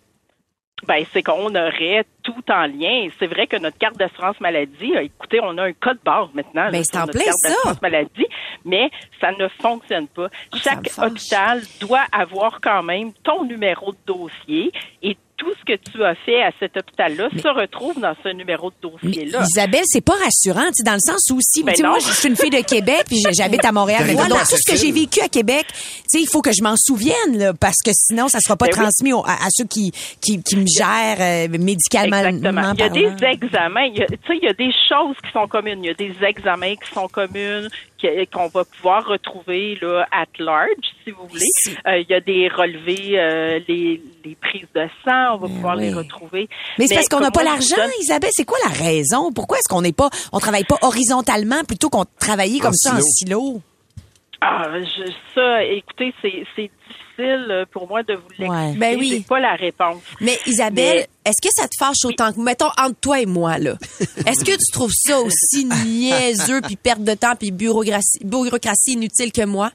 Ben, 0.84 1.06
c'est 1.14 1.24
qu'on 1.24 1.56
aurait 1.56 2.06
tout 2.22 2.44
en 2.52 2.68
lien. 2.68 3.08
C'est 3.18 3.28
vrai 3.28 3.48
que 3.48 3.56
notre 3.58 3.78
carte 3.78 3.98
d'assurance 3.98 4.40
maladie, 4.42 4.94
euh, 4.96 5.04
écoutez, 5.04 5.40
on 5.42 5.58
a 5.58 5.64
un 5.64 5.74
code 5.74 6.00
barre 6.04 6.30
maintenant. 6.34 6.70
Ben, 6.70 6.84
c'est 6.84 6.94
sur 6.94 7.02
en 7.04 7.06
notre 7.06 7.18
plein 7.18 7.26
carte 7.26 7.38
ça. 7.38 7.50
d'assurance 7.50 7.82
maladie, 7.82 8.28
mais 8.66 8.90
ça 9.22 9.32
ne 9.32 9.48
fonctionne 9.48 10.08
pas. 10.10 10.28
Ah, 10.52 10.58
Chaque 10.62 10.90
hôpital 10.98 11.62
doit 11.80 12.06
avoir 12.12 12.60
quand 12.62 12.84
même 12.84 13.14
ton 13.24 13.46
numéro 13.46 13.94
de 13.94 13.98
dossier 14.06 14.72
et 15.02 15.18
tout 15.38 15.52
ce 15.60 15.66
que 15.74 15.78
tu 15.92 16.04
as 16.04 16.16
fait 16.16 16.42
à 16.42 16.52
cet 16.60 16.78
hôpital-là 16.78 17.28
se 17.42 17.48
retrouve 17.48 18.00
dans 18.00 18.16
ce 18.24 18.30
numéro 18.30 18.72
de 18.72 18.76
dossier-là. 18.90 19.44
Isabelle, 19.44 19.84
c'est 19.86 20.04
pas 20.04 20.14
rassurant, 20.14 20.66
tu 20.68 20.74
sais, 20.76 20.84
dans 20.84 20.94
le 20.94 21.00
sens 21.00 21.30
où 21.32 21.40
si, 21.42 21.62
Ben 21.64 21.74
tu 21.74 21.82
sais, 21.82 21.88
moi, 21.88 21.98
je 22.00 22.12
suis 22.12 22.30
une 22.30 22.36
fille 22.38 22.50
de 22.50 22.62
Québec, 22.62 23.04
puis 23.08 23.22
j'habite 23.38 23.66
à 23.66 23.72
Montréal. 23.72 24.04
Mais 24.08 24.14
voilà. 24.14 24.36
tout 24.40 24.56
ce 24.58 24.72
que 24.72 24.78
j'ai 24.78 24.92
vécu 24.92 25.20
à 25.22 25.28
Québec, 25.28 25.66
tu 25.72 25.76
sais, 26.08 26.22
il 26.22 26.28
faut 26.28 26.42
que 26.42 26.52
je 26.54 26.64
m'en 26.64 26.76
souvienne, 26.78 27.38
là, 27.38 27.54
parce 27.54 27.82
que 27.84 27.92
sinon, 27.94 28.28
ça 28.30 28.40
sera 28.40 28.56
pas 28.56 28.68
Ben 28.68 28.72
oui. 28.76 28.80
transmis 28.84 29.14
au- 29.14 29.26
à, 29.26 29.34
à 29.34 29.48
ceux 29.50 29.66
qui, 29.66 29.92
qui, 30.22 30.42
qui 30.42 30.56
me 30.56 30.66
gèrent 30.68 31.18
euh, 31.20 31.48
médicalement 31.60 32.18
Exactement. 32.20 32.72
Il 32.74 32.80
y 32.80 32.84
a 32.84 32.90
parlant. 32.90 33.16
des 33.16 33.26
examens, 33.26 33.84
il 33.86 33.98
y 33.98 34.02
a- 34.04 34.08
tu 34.08 34.16
sais, 34.28 34.38
il 34.42 34.44
y 34.44 34.48
a 34.48 34.54
des 34.54 34.72
choses 34.88 35.16
qui 35.26 35.32
sont 35.34 35.48
communes. 35.48 35.84
Il 35.84 35.88
y 35.88 35.90
a 35.90 35.94
des 35.94 36.16
examens 36.26 36.76
qui 36.76 36.94
sont 36.94 37.08
communes 37.08 37.68
qu'on 38.32 38.48
va 38.48 38.64
pouvoir 38.66 39.06
retrouver 39.06 39.78
là 39.82 40.06
at 40.12 40.26
large, 40.40 40.70
si 41.04 41.12
vous 41.12 41.28
voulez. 41.28 41.46
Euh, 41.88 41.98
il 42.00 42.08
y 42.10 42.14
a 42.14 42.20
des 42.22 42.48
relevés, 42.48 43.20
euh, 43.20 43.60
les, 43.68 44.02
les 44.24 44.36
prises 44.36 44.68
de 44.76 44.88
sang, 45.04 45.36
on 45.36 45.38
va 45.38 45.48
pouvoir 45.48 45.76
les 45.76 45.94
retrouver. 45.94 46.50
Mais 46.80 46.88
c'est 46.88 46.96
parce 46.96 47.10
qu'on 47.10 47.20
n'a 47.20 47.32
pas 47.32 47.44
l'argent, 47.44 47.76
donne- 47.76 47.90
Isabelle. 48.02 48.32
C'est 48.34 48.46
quoi 48.46 48.58
la 48.64 48.72
raison? 48.72 49.32
Pourquoi 49.32 49.58
est-ce 49.58 49.70
qu'on 49.70 49.82
n'est 49.82 49.94
pas, 49.94 50.10
on 50.32 50.40
travaille 50.40 50.64
pas 50.66 50.78
horizontalement 50.82 51.64
plutôt 51.64 51.90
qu'on 51.90 52.06
travaille 52.20 52.60
comme 52.60 52.74
ça 52.74 52.96
en 52.96 53.02
silo? 53.02 53.62
Ah, 54.42 54.68
je, 54.80 55.12
ça, 55.34 55.64
écoutez, 55.64 56.14
c'est 56.22 56.46
c'est 56.56 56.70
difficile 56.88 57.48
euh, 57.50 57.66
pour 57.72 57.88
moi 57.88 58.04
de 58.04 58.14
vous 58.16 58.28
l'expliquer. 58.38 58.78
Ben 58.78 59.00
oui. 59.00 59.26
Pas 59.28 59.40
la 59.40 59.56
réponse. 59.56 60.04
Mais 60.22 60.38
Isabelle, 60.46 61.06
Mais- 61.24 61.30
est-ce 61.32 61.42
que 61.42 61.50
ça 61.54 61.68
te 61.68 61.76
fâche 61.80 62.04
autant 62.06 62.32
que, 62.34 62.40
mettons, 62.42 62.70
entre 62.78 63.00
toi 63.00 63.20
et 63.22 63.26
moi, 63.26 63.58
là? 63.58 63.74
Est-ce 64.28 64.44
que 64.44 64.52
tu 64.52 64.72
trouves 64.72 64.92
ça 64.94 65.20
aussi 65.22 65.66
niaiseux, 65.66 66.62
puis 66.62 66.76
perte 66.76 67.04
de 67.04 67.14
temps, 67.14 67.36
puis 67.40 67.52
bureaucratie, 67.52 68.20
bureaucratie 68.24 68.94
inutile 68.94 69.32
que 69.32 69.46
moi? 69.46 69.72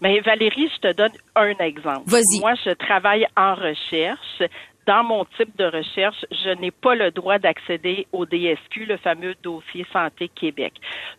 Mais 0.00 0.20
Valérie, 0.20 0.68
je 0.74 0.88
te 0.88 0.92
donne 0.94 1.12
un 1.34 1.54
exemple. 1.64 2.02
Vas-y. 2.06 2.40
Moi, 2.40 2.52
je 2.64 2.70
travaille 2.72 3.26
en 3.36 3.54
recherche. 3.54 4.42
Dans 4.86 5.04
mon 5.04 5.24
type 5.36 5.56
de 5.56 5.64
recherche, 5.64 6.24
je 6.30 6.50
n'ai 6.50 6.72
pas 6.72 6.94
le 6.94 7.10
droit 7.10 7.38
d'accéder 7.38 8.06
au 8.12 8.26
DSQ, 8.26 8.86
le 8.86 8.96
fameux 8.96 9.34
dossier 9.42 9.86
Santé 9.92 10.28
Québec. 10.28 10.72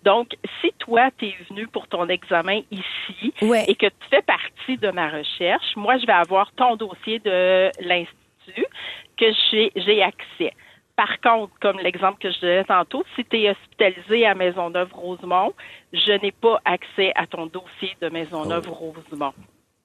Donc, 0.03 0.35
si 0.59 0.73
toi, 0.79 1.09
tu 1.17 1.27
es 1.27 1.35
venu 1.49 1.67
pour 1.67 1.87
ton 1.87 2.07
examen 2.09 2.61
ici 2.71 3.33
et 3.41 3.75
que 3.75 3.85
tu 3.85 4.07
fais 4.09 4.21
partie 4.21 4.77
de 4.77 4.91
ma 4.91 5.09
recherche, 5.09 5.75
moi, 5.77 5.97
je 5.97 6.05
vais 6.05 6.13
avoir 6.13 6.51
ton 6.53 6.75
dossier 6.75 7.19
de 7.19 7.69
l'Institut 7.79 8.65
que 9.17 9.25
j'ai 9.49 9.71
j'ai 9.75 10.03
accès. 10.03 10.53
Par 10.95 11.19
contre, 11.21 11.53
comme 11.59 11.79
l'exemple 11.79 12.19
que 12.19 12.31
je 12.31 12.39
donnais 12.41 12.63
tantôt, 12.65 13.03
si 13.15 13.25
tu 13.25 13.41
es 13.41 13.49
hospitalisé 13.49 14.25
à 14.27 14.35
Maisonneuve-Rosemont, 14.35 15.53
je 15.91 16.11
n'ai 16.21 16.31
pas 16.31 16.61
accès 16.65 17.11
à 17.15 17.25
ton 17.25 17.47
dossier 17.47 17.95
de 17.99 18.09
Maisonneuve-Rosemont. 18.09 19.33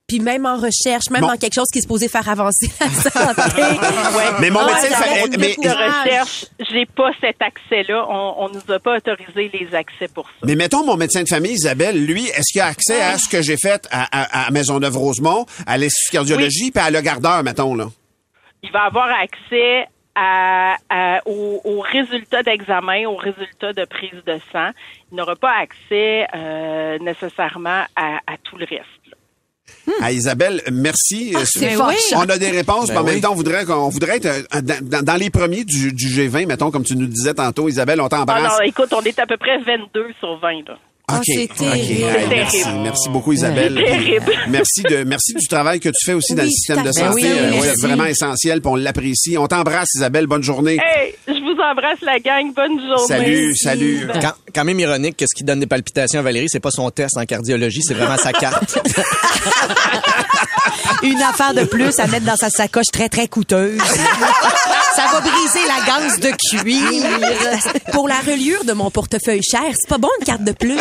Puis 0.08 0.20
même 0.20 0.46
en 0.46 0.56
recherche, 0.56 1.10
même 1.10 1.20
Bon. 1.20 1.26
dans 1.28 1.36
quelque 1.36 1.52
chose 1.54 1.68
qui 1.70 1.80
est 1.80 1.82
supposé 1.82 2.08
faire 2.08 2.26
avancer 2.30 2.70
la 2.80 2.88
santé. 2.88 3.62
Mais 4.40 4.48
mon 4.48 4.60
Ah, 4.60 4.66
médecin 4.66 4.88
ça 4.88 5.04
mais- 5.38 5.54
de 5.54 5.68
recherche, 5.68 6.46
j'ai 6.70 6.86
pas 6.86 7.10
cet 7.20 7.42
accès-là. 7.42 8.06
On, 8.08 8.34
on 8.38 8.48
nous 8.48 8.72
a 8.72 8.78
pas 8.78 8.96
autorisé 8.96 9.50
les 9.52 9.74
accès 9.74 10.08
pour 10.08 10.24
ça. 10.26 10.46
Mais 10.46 10.54
mettons 10.54 10.82
mon 10.82 10.96
médecin 10.96 11.22
de 11.24 11.28
famille, 11.28 11.52
Isabelle, 11.52 12.06
lui, 12.06 12.26
est-ce 12.28 12.50
qu'il 12.52 12.62
a 12.62 12.66
accès 12.68 13.02
à 13.02 13.18
ce 13.18 13.28
que 13.28 13.42
j'ai 13.42 13.58
fait 13.58 13.86
à, 13.90 14.06
à, 14.10 14.46
à 14.46 14.50
Maisonneuve-Rosemont, 14.50 15.44
à 15.66 15.76
l'Institut 15.76 16.10
de 16.10 16.16
cardiologie, 16.16 16.70
puis 16.70 16.82
à 16.82 16.90
Le 16.90 17.02
Gardeur, 17.02 17.42
mettons, 17.44 17.74
là? 17.74 17.84
Il 18.62 18.72
va 18.72 18.84
avoir 18.84 19.08
accès 19.10 19.86
à, 20.14 20.76
à- 20.88 21.20
aux, 21.26 21.60
aux 21.64 21.80
résultats 21.80 22.42
d'examen, 22.42 23.04
aux 23.06 23.16
résultats 23.16 23.74
de 23.74 23.84
prise 23.84 24.24
de 24.26 24.38
sang. 24.52 24.70
Il 25.12 25.16
n'aura 25.18 25.36
pas 25.36 25.52
accès 25.52 26.26
euh, 26.34 26.98
nécessairement 26.98 27.84
à, 27.94 28.16
à 28.26 28.36
tout 28.42 28.56
le 28.56 28.64
reste. 28.64 28.86
À 30.02 30.12
Isabelle, 30.12 30.62
merci. 30.72 31.32
Ah, 31.34 31.40
Euh, 31.40 31.96
on 32.16 32.28
a 32.28 32.38
des 32.38 32.50
réponses, 32.50 32.88
Ben 32.88 32.94
mais 32.94 32.98
en 33.00 33.04
oui. 33.04 33.10
même 33.12 33.20
temps, 33.20 33.32
on 33.32 33.36
voudrait, 33.36 33.64
qu'on 33.64 33.88
voudrait 33.88 34.16
être 34.16 34.26
euh, 34.26 34.60
dans, 35.02 35.16
les 35.16 35.30
premiers 35.30 35.64
du, 35.64 35.92
du 35.92 36.06
G20, 36.08 36.46
mettons, 36.46 36.70
comme 36.70 36.84
tu 36.84 36.94
nous 36.96 37.06
disais 37.06 37.34
tantôt, 37.34 37.68
Isabelle, 37.68 38.00
on 38.00 38.06
Ah 38.06 38.08
t'embrasse. 38.10 38.42
non, 38.58 38.64
écoute, 38.66 38.88
on 38.92 39.00
est 39.02 39.18
à 39.18 39.26
peu 39.26 39.36
près 39.38 39.58
22 39.58 40.06
sur 40.20 40.38
20. 40.40 40.68
Là. 40.68 40.78
OK. 41.10 41.22
c'est 41.24 41.44
OK. 41.50 41.62
Hey, 41.62 42.04
merci. 42.82 43.08
beaucoup, 43.08 43.32
Isabelle. 43.32 43.74
C'est 43.78 43.84
terrible. 43.92 44.32
Merci 44.50 44.82
de, 44.82 45.04
merci 45.04 45.32
du 45.34 45.46
travail 45.48 45.80
que 45.80 45.88
tu 45.88 46.04
fais 46.04 46.12
aussi 46.12 46.34
dans 46.34 46.42
le 46.42 46.50
système 46.50 46.82
de 46.82 46.88
fait. 46.88 46.92
santé. 46.92 47.22
Ben 47.22 47.54
oui, 47.60 47.66
Euh, 47.66 47.72
vraiment 47.80 48.04
essentiel, 48.04 48.60
puis 48.60 48.70
on 48.70 48.76
l'apprécie. 48.76 49.38
On 49.38 49.46
t'embrasse, 49.46 49.88
Isabelle. 49.94 50.26
Bonne 50.26 50.42
journée. 50.42 50.74
Hey, 50.76 51.14
je 51.26 51.32
vous 51.58 51.64
embrasse 51.64 52.00
la 52.02 52.18
gang. 52.18 52.52
Bonne 52.54 52.78
journée. 52.80 53.06
Salut, 53.06 53.56
salut. 53.56 54.08
Quand, 54.20 54.32
quand 54.54 54.64
même 54.64 54.78
ironique 54.80 55.16
que 55.16 55.24
ce 55.26 55.34
qui 55.36 55.44
donne 55.44 55.60
des 55.60 55.66
palpitations 55.66 56.20
à 56.20 56.22
Valérie, 56.22 56.48
c'est 56.48 56.60
pas 56.60 56.70
son 56.70 56.90
test 56.90 57.16
en 57.16 57.24
cardiologie, 57.24 57.82
c'est 57.82 57.94
vraiment 57.94 58.16
sa 58.16 58.32
carte. 58.32 58.78
Une 61.02 61.20
affaire 61.22 61.54
de 61.54 61.64
plus 61.64 61.98
à 61.98 62.06
mettre 62.06 62.26
dans 62.26 62.36
sa 62.36 62.50
sacoche 62.50 62.86
très, 62.92 63.08
très 63.08 63.28
coûteuse. 63.28 63.80
Ça 64.94 65.04
va 65.12 65.20
briser 65.20 65.60
la 65.68 65.84
ganse 65.86 66.18
de 66.18 66.30
cuir. 66.48 66.82
Pour 67.92 68.08
la 68.08 68.18
reliure 68.18 68.64
de 68.64 68.72
mon 68.72 68.90
portefeuille 68.90 69.42
cher, 69.42 69.62
c'est 69.74 69.88
pas 69.88 69.98
bon 69.98 70.08
une 70.18 70.24
carte 70.26 70.42
de 70.42 70.50
plus. 70.52 70.76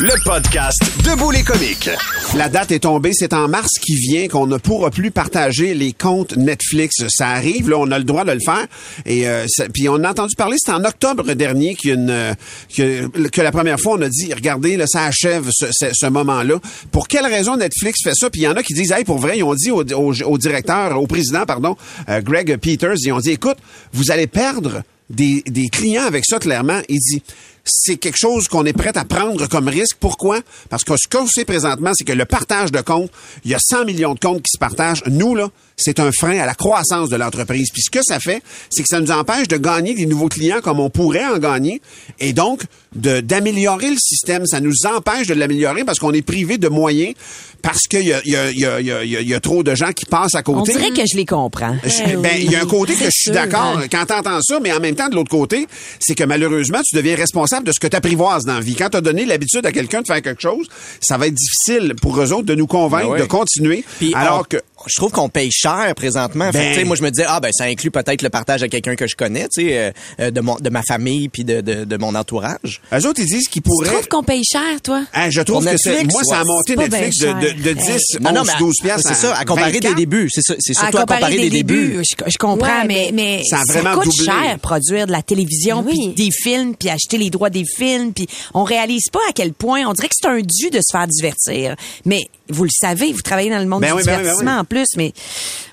Le 0.00 0.12
podcast 0.24 0.78
Debout 1.04 1.30
les 1.30 1.42
comiques. 1.42 1.88
La 2.36 2.48
date 2.48 2.72
est 2.72 2.80
tombée, 2.80 3.12
c'est 3.12 3.32
en 3.32 3.48
mars 3.48 3.78
qui 3.80 3.94
vient 3.94 4.26
qu'on 4.28 4.46
ne 4.46 4.56
pourra 4.58 4.90
plus 4.90 5.10
partager 5.10 5.72
les 5.74 5.92
comptes 5.92 6.36
Netflix. 6.36 7.04
Ça 7.08 7.28
arrive, 7.28 7.70
là, 7.70 7.76
on 7.78 7.90
a 7.90 7.98
le 7.98 8.04
droit 8.04 8.24
de 8.24 8.32
le 8.32 8.40
faire. 8.40 8.66
Et 9.06 9.28
euh, 9.28 9.46
puis 9.72 9.88
on 9.88 10.02
a 10.02 10.10
entendu 10.10 10.34
parler, 10.36 10.56
c'était 10.58 10.76
en 10.76 10.84
octobre 10.84 11.32
dernier 11.34 11.76
euh, 11.86 12.34
que, 12.76 13.06
que 13.28 13.40
la 13.40 13.52
première 13.52 13.78
fois 13.78 13.94
on 13.96 14.02
a 14.02 14.08
dit, 14.08 14.32
regardez, 14.34 14.76
là, 14.76 14.86
ça 14.86 15.04
achève 15.04 15.48
ce, 15.52 15.66
ce- 15.70 15.92
ce 15.92 16.06
moment-là. 16.06 16.56
Pour 16.90 17.06
quelle 17.06 17.26
raison 17.26 17.56
Netflix 17.56 18.00
fait 18.02 18.14
ça? 18.14 18.30
Puis 18.30 18.40
il 18.42 18.44
y 18.44 18.48
en 18.48 18.56
a 18.56 18.62
qui 18.62 18.74
disent, 18.74 18.92
hey, 18.92 19.04
pour 19.04 19.18
vrai, 19.18 19.38
ils 19.38 19.44
ont 19.44 19.54
dit 19.54 19.70
au, 19.70 19.82
au- 19.84 20.22
au 20.24 20.38
directeur, 20.38 21.00
au 21.00 21.06
président, 21.06 21.44
pardon, 21.46 21.76
euh, 22.08 22.20
Greg 22.20 22.56
Peters, 22.58 22.94
ils 22.98 23.12
ont 23.12 23.20
dit, 23.20 23.30
écoute, 23.30 23.58
vous 23.92 24.10
allez 24.10 24.26
perdre 24.26 24.82
des, 25.10 25.42
des 25.46 25.68
clients 25.68 26.04
avec 26.06 26.24
ça, 26.26 26.38
clairement. 26.38 26.80
Il 26.88 26.98
dit, 26.98 27.22
c'est 27.64 27.96
quelque 27.96 28.18
chose 28.18 28.46
qu'on 28.48 28.64
est 28.64 28.72
prêt 28.72 28.92
à 28.96 29.04
prendre 29.04 29.46
comme 29.48 29.68
risque. 29.68 29.96
Pourquoi? 29.98 30.40
Parce 30.68 30.84
que 30.84 30.94
ce 30.96 31.08
qu'on 31.08 31.26
sait 31.26 31.44
présentement, 31.44 31.92
c'est 31.94 32.04
que 32.04 32.12
le 32.12 32.24
partage 32.26 32.70
de 32.72 32.80
comptes, 32.80 33.10
il 33.44 33.50
y 33.50 33.54
a 33.54 33.58
100 33.58 33.84
millions 33.86 34.14
de 34.14 34.18
comptes 34.20 34.42
qui 34.42 34.50
se 34.52 34.58
partagent. 34.58 35.02
Nous, 35.06 35.34
là, 35.34 35.48
c'est 35.76 35.98
un 35.98 36.10
frein 36.12 36.38
à 36.38 36.46
la 36.46 36.54
croissance 36.54 37.08
de 37.08 37.16
l'entreprise. 37.16 37.70
Puis 37.72 37.82
ce 37.82 37.90
que 37.90 38.00
ça 38.02 38.20
fait, 38.20 38.42
c'est 38.70 38.82
que 38.82 38.88
ça 38.88 39.00
nous 39.00 39.10
empêche 39.10 39.48
de 39.48 39.56
gagner 39.56 39.94
des 39.94 40.06
nouveaux 40.06 40.28
clients 40.28 40.60
comme 40.62 40.78
on 40.78 40.90
pourrait 40.90 41.24
en 41.26 41.38
gagner. 41.38 41.80
Et 42.20 42.32
donc, 42.32 42.62
de- 42.94 43.20
d'améliorer 43.20 43.90
le 43.90 43.96
système. 43.98 44.46
Ça 44.46 44.60
nous 44.60 44.72
empêche 44.86 45.26
de 45.26 45.34
l'améliorer 45.34 45.84
parce 45.84 45.98
qu'on 45.98 46.12
est 46.12 46.22
privé 46.22 46.58
de 46.58 46.68
moyens, 46.68 47.14
parce 47.60 47.80
qu'il 47.88 48.02
y 48.06 48.12
a, 48.12 48.20
il 48.24 48.30
y, 48.32 48.36
a, 48.36 48.50
il 48.50 48.58
y, 48.60 48.66
a, 48.66 48.80
il 48.80 48.86
y, 48.86 48.92
a, 48.92 49.02
il 49.04 49.10
y 49.10 49.16
a- 49.16 49.20
il 49.20 49.28
y 49.28 49.34
a 49.34 49.40
trop 49.40 49.62
de 49.64 49.74
gens 49.74 49.92
qui 49.92 50.04
passent 50.04 50.34
à 50.36 50.42
On 50.46 50.60
côté. 50.60 50.72
dirait 50.74 50.90
que 50.90 51.02
je 51.10 51.16
les 51.16 51.24
comprends. 51.26 51.76
Je- 51.82 52.16
ben, 52.18 52.36
il 52.38 52.52
y 52.52 52.56
a 52.56 52.62
un 52.62 52.66
côté 52.66 52.94
que 52.96 53.04
je 53.06 53.10
suis 53.10 53.30
d'accord 53.32 53.78
hein. 53.78 53.86
quand 53.90 54.04
t'entends 54.06 54.40
ça, 54.42 54.60
mais 54.62 54.72
en 54.72 54.78
même 54.80 54.94
temps, 54.94 55.08
de 55.08 55.14
l'autre 55.16 55.30
côté, 55.30 55.66
c'est 55.98 56.14
que 56.14 56.22
malheureusement, 56.24 56.80
tu 56.84 56.94
deviens 56.94 57.16
responsable 57.16 57.53
de 57.62 57.72
ce 57.72 57.78
que 57.80 57.86
tu 57.86 57.96
apprivoises 57.96 58.44
dans 58.44 58.54
la 58.54 58.60
vie. 58.60 58.74
Quand 58.74 58.90
tu 58.90 58.96
as 58.96 59.00
donné 59.00 59.24
l'habitude 59.24 59.64
à 59.66 59.72
quelqu'un 59.72 60.02
de 60.02 60.06
faire 60.06 60.20
quelque 60.22 60.42
chose, 60.42 60.66
ça 61.00 61.16
va 61.18 61.26
être 61.26 61.34
difficile 61.34 61.94
pour 62.00 62.18
eux 62.20 62.32
autres 62.32 62.46
de 62.46 62.54
nous 62.54 62.66
convaincre 62.66 63.06
Ben 63.08 63.12
oui. 63.14 63.20
de 63.20 63.24
continuer. 63.26 63.84
Puis 63.98 64.12
alors 64.14 64.40
on- 64.40 64.44
que 64.44 64.56
je 64.86 64.94
trouve 64.96 65.10
qu'on 65.12 65.28
paye 65.28 65.50
cher 65.52 65.92
présentement. 65.96 66.46
Fait 66.52 66.58
que, 66.58 66.64
Ben. 66.64 66.72
tu 66.74 66.78
sais, 66.80 66.84
moi, 66.84 66.96
je 66.96 67.02
me 67.02 67.10
disais, 67.10 67.24
ah 67.28 67.40
ben 67.40 67.50
ça 67.52 67.64
inclut 67.64 67.90
peut-être 67.90 68.22
le 68.22 68.30
partage 68.30 68.62
à 68.62 68.68
quelqu'un 68.68 68.96
que 68.96 69.06
je 69.06 69.14
connais, 69.16 69.48
tu 69.48 69.62
sais, 69.66 69.78
euh, 69.78 69.90
euh, 70.20 70.30
de 70.30 70.40
mon, 70.40 70.56
de 70.56 70.70
ma 70.70 70.82
famille 70.82 71.28
puis 71.28 71.44
de, 71.44 71.60
de, 71.60 71.84
de 71.84 71.96
mon 71.96 72.14
entourage. 72.14 72.80
Eux 72.92 73.06
autres, 73.06 73.20
ils 73.20 73.26
disent 73.26 73.48
qu'ils 73.48 73.62
Tu 73.62 73.68
pourraient. 73.68 73.88
trouves 73.92 74.08
qu'on 74.08 74.22
paye 74.22 74.42
cher, 74.44 74.80
toi? 74.82 75.04
Hein, 75.14 75.30
je 75.30 75.40
trouve 75.42 75.62
Pour 75.64 75.72
que 75.72 75.78
c'est, 75.78 75.90
Netflix, 75.90 76.14
moi, 76.14 76.24
ça 76.24 76.40
a 76.40 76.44
monté 76.44 76.76
Netflix 76.76 77.18
de, 77.18 77.26
de, 77.26 77.30
cher. 77.46 77.54
de 77.56 77.72
10, 77.72 78.02
Non, 78.20 78.32
non, 78.32 78.40
11, 78.42 78.46
mais 78.48 78.52
à- 78.52 78.58
12 78.58 78.74
piastres. 78.82 79.08
C'est 79.08 79.14
ça, 79.26 79.34
à 79.36 79.44
comparer 79.44 79.72
24. 79.72 79.94
des 79.94 80.00
débuts. 80.02 80.28
C'est 80.32 80.42
ça, 80.42 80.54
c'est 80.58 80.76
À 80.76 80.80
surtout 80.80 80.96
à 80.98 81.00
comparer 81.00 81.36
des 81.36 81.50
débuts. 81.50 82.02
Je, 82.08 82.30
je 82.30 82.38
comprends, 82.38 82.64
Ouais, 82.82 82.86
mais, 82.86 83.10
mais 83.12 83.42
Ça 83.48 83.60
a 83.60 83.64
ça, 83.64 83.72
vraiment 83.80 83.94
coûte 84.00 84.10
doublé. 84.16 84.24
cher 84.24 84.58
produire 84.60 85.06
de 85.06 85.12
la 85.12 85.22
télévision, 85.22 85.84
Oui. 85.86 86.12
puis 86.14 86.26
des 86.26 86.30
films, 86.32 86.74
puis 86.76 86.88
acheter 86.90 87.18
les 87.18 87.30
droits 87.30 87.50
des 87.50 87.64
films, 87.64 88.12
puis 88.12 88.26
on 88.54 88.64
réalise 88.64 89.08
pas 89.12 89.20
à 89.28 89.32
quel 89.32 89.52
point, 89.52 89.82
on 89.86 89.92
dirait 89.92 90.08
que 90.08 90.14
c'est 90.20 90.28
un 90.28 90.38
dû 90.40 90.70
de 90.70 90.78
se 90.78 90.90
faire 90.92 91.06
divertir. 91.06 91.76
Mais 92.04 92.20
vous 92.48 92.64
le 92.64 92.70
savez, 92.70 93.12
vous 93.12 93.22
travaillez 93.22 93.50
dans 93.50 93.58
le 93.58 93.66
monde 93.66 93.80
Ben 93.80 93.92
du 93.92 93.94
oui, 93.94 94.02
ben 94.04 94.12
oui, 94.12 94.16
ben 94.16 94.22
divertissement 94.22 94.52
oui. 94.54 94.58
en 94.60 94.64
plus, 94.64 94.86
mais 94.96 95.12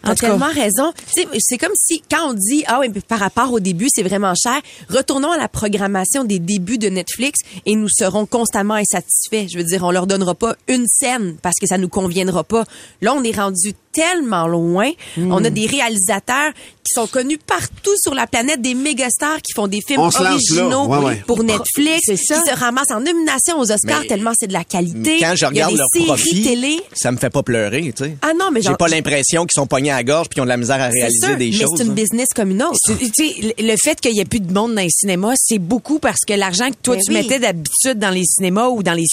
en 0.04 0.08
T'as 0.10 0.16
tout 0.16 0.22
cas, 0.22 0.30
tellement 0.30 0.52
raison. 0.54 0.94
Tu 1.14 1.22
sais, 1.22 1.28
C'est 1.40 1.58
comme 1.58 1.74
si, 1.76 2.02
quand 2.10 2.30
on 2.30 2.34
dit, 2.34 2.64
ah 2.68 2.80
oui, 2.80 2.88
mais 2.94 3.02
par 3.02 3.20
rapport 3.20 3.52
au 3.52 3.60
début, 3.60 3.88
c'est 3.94 4.04
vraiment 4.04 4.34
cher, 4.36 4.60
retournons 4.90 5.32
à 5.32 5.38
la 5.38 5.48
programmation 5.48 6.24
des 6.24 6.40
débuts 6.40 6.78
de 6.78 6.90
Netflix 6.90 7.40
et 7.66 7.76
nous 7.76 7.90
serons 7.90 8.26
constamment 8.26 8.76
insatisfaits. 8.76 9.48
Je 9.52 9.58
veux 9.58 9.64
dire, 9.64 9.84
on 9.84 9.92
leur 9.92 10.08
donnera 10.08 10.34
pas 10.34 10.56
une 10.68 10.88
scène 10.88 11.36
parce 11.42 11.58
que 11.60 11.68
ça 11.68 11.78
nous 11.78 11.90
conviendra 11.90 12.44
pas. 12.44 12.64
Là, 13.02 13.14
on 13.14 13.24
est 13.24 13.36
rendu 13.36 13.74
tellement 13.92 14.48
loin. 14.48 14.90
On 15.18 15.44
a 15.44 15.50
des 15.50 15.66
réalisateurs 15.68 16.52
qui 16.84 16.94
sont 16.96 17.08
connus 17.08 17.38
partout 17.38 17.92
sur 18.02 18.14
la 18.14 18.26
planète, 18.28 18.62
des 18.62 18.74
mégastars 18.74 19.38
qui 19.42 19.54
font 19.54 19.68
des 19.68 19.82
films 19.86 20.00
originaux 20.02 20.86
Ouais, 20.88 20.98
ouais. 20.98 21.24
pour 21.28 21.44
Netflix, 21.44 22.06
qui 22.08 22.18
se 22.18 22.56
ramassent 22.60 22.92
en 22.92 23.00
nomination 23.02 23.60
aux 23.60 23.72
Oscars 23.72 24.02
Mais 24.02 24.08
tellement 24.08 24.32
c'est 24.38 24.48
de 24.48 24.54
la 24.54 24.64
qualité. 24.64 25.18
Quand 25.20 25.34
je 25.36 25.46
regarde 25.46 25.76
leur 25.76 25.88
profit, 26.06 26.42
télé. 26.44 26.80
ça 26.94 27.12
me 27.12 27.18
fait 27.18 27.30
pas 27.30 27.44
pleurer, 27.44 27.94
tu 27.96 28.04
sais. 28.06 28.18
Ah 28.22 28.32
non, 28.38 28.50
mais 28.52 28.62
J'ai 28.62 28.74
pas 28.76 28.88
l'impression 28.88 29.44
qu'ils 29.46 29.60
sont 29.60 29.68
pognés 29.68 29.92
à 29.92 29.98
la 29.98 30.04
gorge 30.04 30.28
puis 30.30 30.36
qu'ils 30.36 30.42
ont 30.42 30.46
de 30.46 30.50
la 30.50 30.58
misère 30.58 30.82
à 30.82 30.88
réaliser 30.88 31.28
sûr, 31.28 31.38
des 31.38 31.52
mais 31.52 31.58
choses. 31.58 31.70
c'est 31.78 31.84
une 31.84 31.92
hein. 31.92 31.94
business 31.94 32.28
comme 32.36 32.52
une 32.52 32.64
autre. 32.64 32.78
Sais, 32.86 33.54
le- 33.60 33.76
fait 33.84 34.00
qu'il 34.00 34.14
y 34.16 34.20
ait 34.20 34.26
plus 34.26 34.40
de 34.40 34.52
monde 34.54 34.74
dans 34.76 34.82
les 34.82 34.90
cinémas, 34.90 35.34
c'est 35.38 35.60
beaucoup 35.60 36.00
parce 36.00 36.22
que 36.28 36.34
l'argent 36.34 36.70
que 36.70 36.76
toi 36.82 36.96
Ben 36.96 37.02
tu 37.06 37.12
oui. 37.12 37.18
mettais 37.18 37.40
d'habitude 37.40 38.00
dans 38.00 38.10
les 38.10 38.24
cinémas 38.26 38.68
ou 38.70 38.82
dans 38.84 38.94
les 38.94 39.06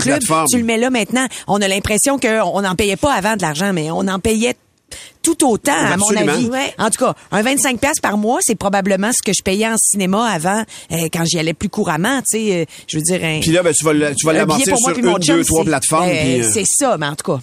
plateformes. 0.00 0.46
tu 0.50 0.58
le 0.58 0.64
mets 0.64 0.78
là 0.78 0.90
maintenant. 0.90 1.26
On 1.48 1.60
a 1.60 1.68
l'impression 1.68 2.18
qu'on 2.18 2.62
n'en 2.62 2.74
payait 2.76 2.96
pas 2.96 3.12
avant 3.12 3.36
de 3.36 3.42
l'argent, 3.42 3.72
mais 3.72 3.90
on 3.90 4.06
en 4.08 4.18
payait 4.20 4.54
tout 5.22 5.46
autant, 5.48 5.72
à 5.72 5.96
mon 5.96 6.08
avis. 6.16 6.48
Ouais. 6.48 6.74
En 6.78 6.90
tout 6.90 7.04
cas, 7.04 7.14
un 7.30 7.42
25 7.42 7.78
pièces 7.78 8.00
par 8.00 8.16
mois, 8.16 8.38
c'est 8.40 8.56
probablement 8.56 9.12
ce 9.12 9.22
que 9.24 9.32
je 9.36 9.42
payais 9.44 9.68
en 9.68 9.76
cinéma 9.76 10.26
avant, 10.26 10.64
euh, 10.92 11.08
quand 11.12 11.24
j'y 11.26 11.38
allais 11.38 11.54
plus 11.54 11.68
couramment, 11.68 12.20
tu 12.22 12.38
sais. 12.38 12.52
euh, 12.62 12.64
je 12.88 12.96
veux 12.96 13.02
dire, 13.02 13.20
un, 13.22 13.38
Puis 13.40 13.50
là, 13.52 13.62
ben, 13.62 13.72
tu 13.72 13.84
vas 13.84 13.92
tu 14.14 14.26
vas 14.26 14.32
l'amortir 14.32 14.76
sur 14.76 14.88
une, 14.98 15.04
chum, 15.04 15.36
deux, 15.36 15.44
trois 15.44 15.64
plateformes. 15.64 16.08
euh, 16.10 16.50
C'est 16.52 16.64
ça, 16.66 16.96
mais 16.98 17.06
en 17.06 17.14
tout 17.14 17.32
cas. 17.32 17.40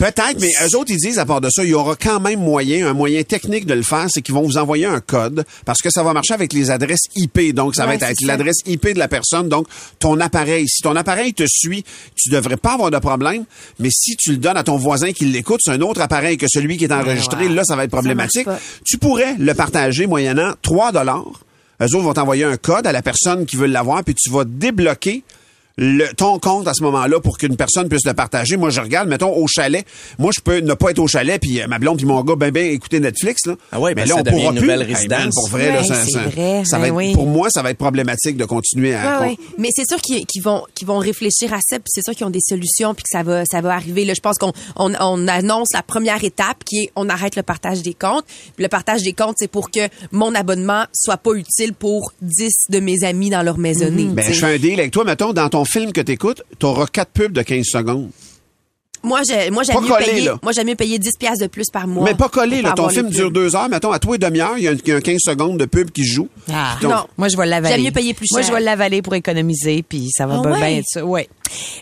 Peut-être, 0.00 0.40
mais 0.40 0.48
eux 0.64 0.78
autres, 0.78 0.90
ils 0.90 0.96
disent, 0.96 1.18
à 1.18 1.26
part 1.26 1.42
de 1.42 1.50
ça, 1.50 1.62
il 1.62 1.68
y 1.68 1.74
aura 1.74 1.94
quand 1.94 2.20
même 2.20 2.40
moyen, 2.40 2.88
un 2.88 2.94
moyen 2.94 3.22
technique 3.22 3.66
de 3.66 3.74
le 3.74 3.82
faire, 3.82 4.06
c'est 4.08 4.22
qu'ils 4.22 4.34
vont 4.34 4.40
vous 4.40 4.56
envoyer 4.56 4.86
un 4.86 4.98
code, 5.00 5.44
parce 5.66 5.82
que 5.82 5.90
ça 5.90 6.02
va 6.02 6.14
marcher 6.14 6.32
avec 6.32 6.54
les 6.54 6.70
adresses 6.70 7.04
IP. 7.16 7.54
Donc, 7.54 7.74
ça 7.74 7.84
va 7.84 7.96
être 7.96 8.22
l'adresse 8.22 8.60
IP 8.64 8.94
de 8.94 8.98
la 8.98 9.08
personne. 9.08 9.50
Donc, 9.50 9.66
ton 9.98 10.18
appareil. 10.18 10.66
Si 10.68 10.80
ton 10.80 10.96
appareil 10.96 11.34
te 11.34 11.44
suit, 11.46 11.84
tu 12.16 12.30
devrais 12.30 12.56
pas 12.56 12.72
avoir 12.72 12.90
de 12.90 12.96
problème. 12.96 13.44
Mais 13.78 13.90
si 13.92 14.16
tu 14.16 14.30
le 14.30 14.38
donnes 14.38 14.56
à 14.56 14.64
ton 14.64 14.78
voisin 14.78 15.12
qui 15.12 15.26
l'écoute, 15.26 15.60
c'est 15.62 15.72
un 15.72 15.82
autre 15.82 16.00
appareil 16.00 16.38
que 16.38 16.46
celui 16.48 16.78
qui 16.78 16.84
est 16.84 16.92
enregistré. 16.92 17.50
Là, 17.50 17.62
ça 17.64 17.76
va 17.76 17.84
être 17.84 17.90
problématique. 17.90 18.48
Tu 18.86 18.96
pourrais 18.96 19.34
le 19.38 19.52
partager 19.52 20.06
moyennant 20.06 20.54
3 20.62 20.92
dollars. 20.92 21.44
Eux 21.82 21.94
autres 21.94 22.04
vont 22.04 22.14
t'envoyer 22.14 22.44
un 22.44 22.56
code 22.56 22.86
à 22.86 22.92
la 22.92 23.02
personne 23.02 23.44
qui 23.44 23.56
veut 23.56 23.66
l'avoir, 23.66 24.02
puis 24.02 24.14
tu 24.14 24.30
vas 24.30 24.44
débloquer 24.44 25.24
le, 25.76 26.12
ton 26.14 26.38
compte 26.38 26.68
à 26.68 26.74
ce 26.74 26.82
moment-là 26.82 27.20
pour 27.20 27.38
qu'une 27.38 27.56
personne 27.56 27.88
puisse 27.88 28.04
le 28.04 28.14
partager. 28.14 28.56
Moi, 28.56 28.70
je 28.70 28.80
regarde, 28.80 29.08
mettons, 29.08 29.34
au 29.34 29.46
chalet. 29.46 29.86
Moi, 30.18 30.30
je 30.34 30.40
peux 30.40 30.58
ne 30.58 30.74
pas 30.74 30.90
être 30.90 30.98
au 30.98 31.06
chalet, 31.06 31.40
puis 31.40 31.60
euh, 31.60 31.66
ma 31.68 31.78
blonde 31.78 31.96
puis 31.98 32.06
mon 32.06 32.22
gars, 32.22 32.36
ben, 32.36 32.50
ben, 32.50 32.66
écouter 32.66 33.00
Netflix, 33.00 33.46
là. 33.46 33.54
Ah 33.72 33.80
ouais, 33.80 33.94
mais 33.94 34.02
ben, 34.02 34.08
là, 34.08 34.14
ça 34.14 34.20
on 34.20 34.22
devient 34.24 34.36
pourra 34.36 34.52
une 34.52 34.58
plus. 34.58 34.60
nouvelle 34.62 34.82
Hey, 34.82 34.94
résidence. 34.94 35.18
man, 35.18 35.30
pour 35.34 35.48
vrai, 35.48 35.72
là, 35.72 35.84
ça, 35.84 35.94
vrai, 36.28 36.62
ça 36.64 36.76
ben 36.78 36.82
va 36.82 36.88
être, 36.88 36.94
oui. 36.94 37.12
pour 37.14 37.26
moi, 37.26 37.48
ça 37.50 37.62
va 37.62 37.70
être 37.70 37.78
problématique 37.78 38.36
de 38.36 38.44
continuer 38.44 38.94
à. 38.94 39.20
Ouais, 39.20 39.28
ouais. 39.28 39.38
Mais 39.58 39.68
c'est 39.74 39.86
sûr 39.88 39.98
qu'ils 40.00 40.42
vont 40.42 40.62
qu'ils 40.74 40.86
vont 40.86 40.98
réfléchir 40.98 41.52
à 41.52 41.58
ça, 41.66 41.76
puis 41.78 41.88
c'est 41.88 42.04
sûr 42.04 42.14
qu'ils 42.14 42.26
ont 42.26 42.30
des 42.30 42.40
solutions, 42.40 42.94
puis 42.94 43.02
que 43.04 43.10
ça 43.10 43.22
va 43.22 43.44
ça 43.44 43.60
va 43.60 43.74
arriver. 43.74 44.04
Là, 44.04 44.14
je 44.14 44.20
pense 44.20 44.36
qu'on 44.38 44.52
on, 44.76 44.92
on 45.00 45.28
annonce 45.28 45.68
la 45.72 45.82
première 45.82 46.22
étape 46.24 46.64
qui 46.64 46.84
est 46.84 46.92
on 46.96 47.08
arrête 47.08 47.36
le 47.36 47.42
partage 47.42 47.82
des 47.82 47.94
comptes. 47.94 48.24
Puis 48.56 48.62
le 48.62 48.68
partage 48.68 49.02
des 49.02 49.12
comptes, 49.12 49.36
c'est 49.38 49.50
pour 49.50 49.70
que 49.70 49.80
mon 50.12 50.34
abonnement 50.34 50.84
soit 50.92 51.16
pas 51.16 51.32
utile 51.34 51.72
pour 51.74 52.12
10 52.22 52.48
de 52.70 52.80
mes 52.80 53.04
amis 53.04 53.30
dans 53.30 53.42
leur 53.42 53.58
maisonnée. 53.58 54.04
Ben, 54.04 54.24
tu 54.24 54.34
je 54.34 54.40
fais 54.40 54.54
un 54.54 54.58
deal 54.58 54.78
avec 54.78 54.92
toi. 54.92 55.04
Mettons, 55.04 55.32
dans 55.32 55.48
ton 55.48 55.59
film 55.64 55.92
que 55.92 56.00
t'écoutes, 56.00 56.42
t'auras 56.58 56.86
quatre 56.86 57.10
pubs 57.12 57.32
de 57.32 57.42
15 57.42 57.64
secondes. 57.66 58.10
Moi, 59.02 59.20
j'ai 59.26 59.50
moi 59.50 59.62
j'aime 59.62 59.80
mieux 59.80 59.88
collé, 59.88 60.04
payer. 60.04 60.24
là. 60.26 60.38
Moi, 60.42 60.52
j'aime 60.52 60.66
mieux 60.66 60.74
payer 60.74 60.98
10 60.98 61.16
pièces 61.18 61.38
de 61.38 61.46
plus 61.46 61.70
par 61.72 61.86
mois. 61.86 62.04
mais 62.04 62.14
pas 62.14 62.28
collé, 62.28 62.60
là. 62.60 62.72
Ton 62.72 62.90
film 62.90 63.08
dure 63.08 63.30
deux 63.30 63.56
heures. 63.56 63.70
Mettons, 63.70 63.92
à 63.92 63.98
toi 63.98 64.16
et 64.16 64.18
demi-heure, 64.18 64.58
il 64.58 64.64
y 64.64 64.68
a 64.68 64.72
un, 64.72 64.74
il 64.74 64.86
y 64.88 64.92
a 64.92 64.96
un 64.96 65.00
15 65.00 65.16
secondes 65.24 65.56
de 65.58 65.64
pub 65.64 65.90
qui 65.90 66.04
se 66.04 66.12
joue. 66.12 66.28
Ah. 66.52 66.76
Puis 66.78 66.86
ton- 66.86 66.94
Non. 66.94 67.06
Moi, 67.16 67.28
je 67.28 67.36
vais 67.38 67.46
l'avaler. 67.46 67.76
J'aime 67.76 67.84
mieux 67.86 67.92
payer 67.92 68.12
plus 68.12 68.26
Moi, 68.30 68.42
cher. 68.42 68.50
je 68.50 68.54
vais 68.54 68.60
l'avaler 68.60 69.00
pour 69.00 69.14
économiser, 69.14 69.82
puis 69.82 70.10
ça 70.14 70.26
va 70.26 70.34
Ah 70.38 70.42
bien 70.42 70.60
ouais? 70.60 70.76
être 70.80 70.84
ça. 70.86 71.02
Ouais. 71.02 71.30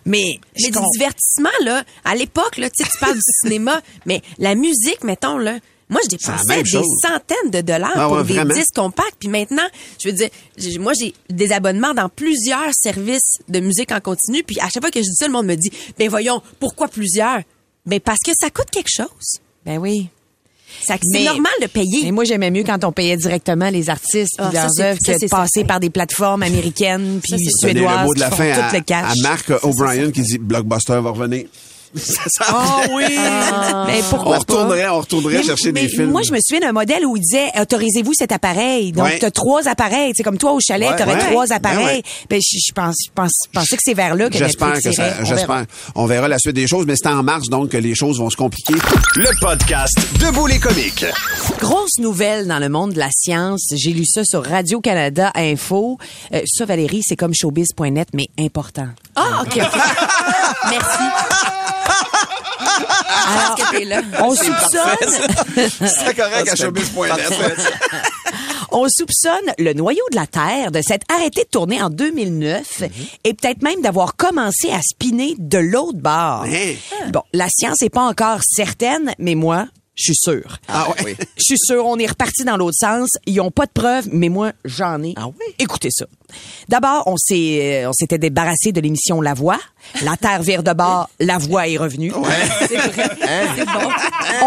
Mais, 0.06 0.38
Mais 0.62 0.70
du 0.70 0.78
divertissement, 0.92 1.50
là, 1.64 1.82
à 2.04 2.14
l'époque, 2.14 2.56
là, 2.56 2.70
tu 2.70 2.84
sais, 2.84 2.88
tu 2.88 2.98
parles 3.00 3.16
du 3.16 3.20
cinéma, 3.42 3.80
mais 4.06 4.22
la 4.38 4.54
musique, 4.54 5.02
mettons, 5.02 5.38
là, 5.38 5.58
moi, 5.90 6.00
je 6.04 6.08
dépensais 6.08 6.62
des 6.62 6.70
centaines 7.02 7.50
de 7.50 7.60
dollars 7.60 7.92
Ah 7.94 8.06
pour 8.08 8.18
ouais, 8.18 8.24
des 8.24 8.34
vraiment? 8.34 8.54
disques 8.54 8.74
compacts. 8.76 9.16
Puis 9.18 9.28
maintenant, 9.28 9.66
je 10.02 10.08
veux 10.08 10.14
dire, 10.14 10.28
j'ai- 10.56 10.78
moi, 10.78 10.92
j'ai 10.98 11.14
des 11.30 11.50
abonnements 11.52 11.94
dans 11.94 12.08
plusieurs 12.08 12.70
services 12.74 13.38
de 13.48 13.60
musique 13.60 13.90
en 13.92 14.00
continu. 14.00 14.42
Puis 14.42 14.58
à 14.60 14.68
chaque 14.68 14.82
fois 14.82 14.90
que 14.90 15.00
je 15.00 15.04
dis 15.04 15.14
ça, 15.16 15.26
le 15.26 15.32
monde 15.32 15.46
me 15.46 15.54
dit, 15.54 15.70
ben 15.98 16.08
voyons, 16.10 16.42
pourquoi 16.60 16.88
plusieurs? 16.88 17.40
Ben 17.86 18.00
parce 18.00 18.18
que 18.24 18.32
ça 18.38 18.50
coûte 18.50 18.70
quelque 18.70 18.90
chose. 18.94 19.38
Ben 19.64 19.78
oui. 19.78 20.08
C'est 20.84 21.24
normal 21.24 21.52
de 21.62 21.66
payer. 21.66 22.02
Mais 22.04 22.10
moi, 22.12 22.24
j'aimais 22.24 22.50
mieux 22.50 22.62
quand 22.62 22.84
on 22.84 22.92
payait 22.92 23.16
directement 23.16 23.70
les 23.70 23.88
artistes 23.88 24.34
Ah, 24.38 24.48
puis 24.48 24.56
ça, 24.58 24.62
leurs 24.64 24.80
œuvres 24.90 25.00
ça, 25.02 25.14
que 25.14 25.20
de 25.24 25.28
passer 25.28 25.64
par 25.64 25.80
des 25.80 25.88
plateformes 25.88 26.42
américaines 26.42 27.20
puis 27.22 27.30
Ça, 27.30 27.36
c'est 27.38 27.68
Donner 27.68 27.80
suédoises 27.80 28.00
le 28.00 28.04
mot 28.06 28.14
de 28.14 28.20
la 28.20 28.30
fin 28.30 28.50
à, 28.50 28.68
tout 28.70 28.76
le 28.76 28.82
cash. 28.82 29.04
à 29.18 29.22
Marc 29.22 29.50
O'Brien 29.64 30.10
qui 30.10 30.20
dit 30.20 30.36
Blockbuster 30.36 31.00
va 31.00 31.10
revenir. 31.10 31.46
Ah 32.40 32.82
bien. 32.86 32.94
oui! 32.96 33.04
mais 33.86 34.00
pourquoi 34.10 34.36
on 34.36 34.38
retournerait, 34.40 34.88
on 34.88 35.00
retournerait 35.00 35.38
Mais- 35.38 35.42
chercher 35.42 35.72
mais 35.72 35.82
des 35.82 35.88
films. 35.88 36.10
Moi, 36.10 36.22
je 36.22 36.32
me 36.32 36.38
souviens 36.40 36.66
d'un 36.66 36.72
modèle 36.72 37.04
où 37.06 37.16
il 37.16 37.20
disait 37.20 37.50
autorisez-vous 37.60 38.12
cet 38.14 38.32
appareil. 38.32 38.92
Donc, 38.92 39.04
Ouais. 39.06 39.18
tu 39.18 39.24
as 39.24 39.30
trois 39.30 39.66
appareils. 39.68 40.12
C'est 40.16 40.22
comme 40.22 40.38
toi 40.38 40.52
au 40.52 40.60
chalet, 40.60 40.90
Ouais, 40.90 40.96
tu 40.96 41.02
aurais 41.02 41.14
ouais. 41.14 41.30
trois 41.30 41.52
appareils. 41.52 41.98
ouais. 41.98 42.02
Ben, 42.28 42.40
je, 42.42 42.72
pense, 42.72 42.96
je 43.06 43.10
pense, 43.14 43.32
je 43.46 43.50
pensais 43.58 43.76
que 43.76 43.82
c'est 43.84 43.94
vers 43.94 44.14
là 44.14 44.28
que 44.30 44.36
J'espère 44.38 44.74
que 44.74 44.80
ça, 44.82 44.90
j'espère. 45.24 45.34
verra. 45.46 45.62
On 45.94 46.06
verra 46.06 46.28
la 46.28 46.38
suite 46.38 46.54
des 46.56 46.66
choses, 46.66 46.84
mais 46.86 46.94
c'est 46.96 47.08
en 47.08 47.22
mars, 47.22 47.48
donc, 47.48 47.70
que 47.70 47.76
les 47.76 47.94
choses 47.94 48.18
vont 48.18 48.30
se 48.30 48.36
compliquer. 48.36 48.74
Le 49.16 49.30
podcast 49.40 49.96
Debout 50.20 50.46
les 50.46 50.58
comiques. 50.58 51.04
Grosse 51.58 51.98
nouvelle 51.98 52.46
dans 52.46 52.58
le 52.58 52.68
monde 52.68 52.92
de 52.92 52.98
la 52.98 53.08
science. 53.10 53.62
J'ai 53.74 53.90
lu 53.92 54.04
ça 54.06 54.24
sur 54.24 54.44
Radio-Canada 54.44 55.32
Info. 55.34 55.98
Euh, 56.34 56.42
ça, 56.46 56.64
Valérie, 56.64 57.02
c'est 57.06 57.16
comme 57.16 57.34
showbiz.net, 57.34 58.08
mais 58.14 58.26
important. 58.38 58.88
Ah, 59.16 59.42
OK. 59.42 59.56
ok. 59.56 59.62
Merci. 60.70 61.77
Alors, 63.26 63.56
que 63.56 63.76
t'es 63.76 63.84
là. 63.84 64.02
On 64.20 64.34
soupçonne... 64.34 65.68
C'est 65.86 66.16
correct 66.16 66.48
à 66.50 66.56
showbiz.net. 66.56 67.72
On 68.70 68.86
soupçonne 68.88 69.52
le 69.58 69.72
noyau 69.72 70.04
de 70.10 70.16
la 70.16 70.26
Terre 70.26 70.70
de 70.70 70.82
s'être 70.82 71.06
arrêté 71.12 71.44
de 71.44 71.48
tourner 71.48 71.82
en 71.82 71.88
2009 71.88 72.82
et 73.24 73.34
peut-être 73.34 73.62
même 73.62 73.80
d'avoir 73.80 74.14
commencé 74.16 74.70
à 74.70 74.80
spinner 74.82 75.34
de 75.38 75.58
l'autre 75.58 75.98
bord. 75.98 76.44
Hein? 76.44 77.10
Bon, 77.10 77.22
la 77.32 77.48
science 77.48 77.80
n'est 77.80 77.88
pas 77.88 78.02
encore 78.02 78.40
certaine, 78.42 79.14
mais 79.18 79.34
moi, 79.34 79.66
je 79.98 80.04
suis 80.04 80.16
sûre. 80.16 80.58
Ah 80.68 80.86
ouais? 81.04 81.16
Je 81.36 81.42
suis 81.42 81.58
sûre, 81.58 81.84
on 81.86 81.98
est 81.98 82.06
reparti 82.06 82.44
dans 82.44 82.56
l'autre 82.56 82.76
sens. 82.78 83.10
Ils 83.26 83.40
ont 83.40 83.50
pas 83.50 83.66
de 83.66 83.72
preuves, 83.72 84.08
mais 84.12 84.28
moi, 84.28 84.52
j'en 84.64 85.02
ai. 85.02 85.14
Ah 85.16 85.26
oui? 85.26 85.54
Écoutez 85.58 85.90
ça. 85.90 86.06
D'abord, 86.68 87.04
on 87.06 87.16
s'est, 87.16 87.82
euh, 87.84 87.88
on 87.88 87.92
s'était 87.92 88.18
débarrassé 88.18 88.70
de 88.70 88.80
l'émission 88.80 89.20
La 89.20 89.34
Voix. 89.34 89.58
La 90.02 90.16
Terre 90.16 90.42
vire 90.42 90.62
de 90.62 90.72
bord, 90.72 91.08
La 91.18 91.38
Voix 91.38 91.66
est 91.68 91.78
revenue. 91.78 92.12
C'est 92.68 92.76
vrai. 92.76 93.08
C'est 93.56 93.64
bon. 93.64 93.90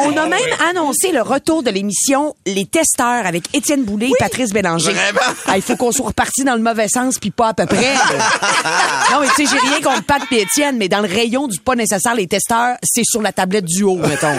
On 0.05 0.15
a 0.15 0.27
même 0.27 0.39
annoncé 0.69 1.11
le 1.11 1.21
retour 1.21 1.63
de 1.63 1.71
l'émission 1.71 2.35
Les 2.45 2.65
Testeurs 2.65 3.25
avec 3.25 3.43
Étienne 3.55 3.83
Boulay 3.83 4.09
et 4.09 4.13
Patrice 4.19 4.51
Bélanger. 4.51 4.93
Vraiment? 4.93 5.19
Ah, 5.47 5.57
il 5.57 5.63
faut 5.63 5.75
qu'on 5.75 5.91
soit 5.91 6.07
reparti 6.07 6.43
dans 6.43 6.55
le 6.55 6.61
mauvais 6.61 6.87
sens 6.87 7.17
puis 7.17 7.31
pas 7.31 7.49
à 7.49 7.53
peu 7.53 7.65
près. 7.65 7.95
non, 9.11 9.21
mais 9.21 9.27
tu 9.35 9.45
sais, 9.47 9.51
j'ai 9.51 9.69
rien 9.69 9.81
contre 9.81 10.03
Pat 10.03 10.21
et 10.31 10.41
Étienne, 10.41 10.77
mais 10.77 10.87
dans 10.87 11.01
le 11.01 11.07
rayon 11.07 11.47
du 11.47 11.59
pas 11.59 11.75
nécessaire, 11.75 12.13
les 12.15 12.27
testeurs, 12.27 12.77
c'est 12.83 13.03
sur 13.03 13.21
la 13.21 13.31
tablette 13.31 13.65
du 13.65 13.83
haut, 13.83 13.97
mettons. 13.97 14.37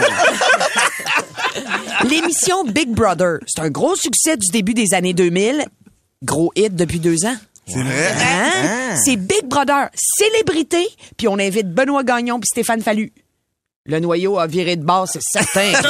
L'émission 2.09 2.63
Big 2.65 2.89
Brother, 2.89 3.39
c'est 3.47 3.61
un 3.61 3.69
gros 3.69 3.95
succès 3.95 4.37
du 4.37 4.47
début 4.51 4.73
des 4.73 4.93
années 4.93 5.13
2000. 5.13 5.65
Gros 6.23 6.51
hit 6.55 6.75
depuis 6.75 6.99
deux 6.99 7.25
ans. 7.25 7.35
C'est 7.67 7.81
vrai? 7.81 8.11
Hein? 8.11 8.95
C'est 9.03 9.15
Big 9.15 9.45
Brother, 9.45 9.89
célébrité, 9.95 10.85
puis 11.17 11.27
on 11.27 11.39
invite 11.39 11.73
Benoît 11.73 12.03
Gagnon 12.03 12.39
puis 12.39 12.47
Stéphane 12.47 12.81
Fallu. 12.81 13.11
Le 13.85 13.99
noyau 13.99 14.37
a 14.37 14.47
viré 14.47 14.77
de 14.77 14.83
base, 14.83 15.11
c'est 15.13 15.43
certain. 15.43 15.73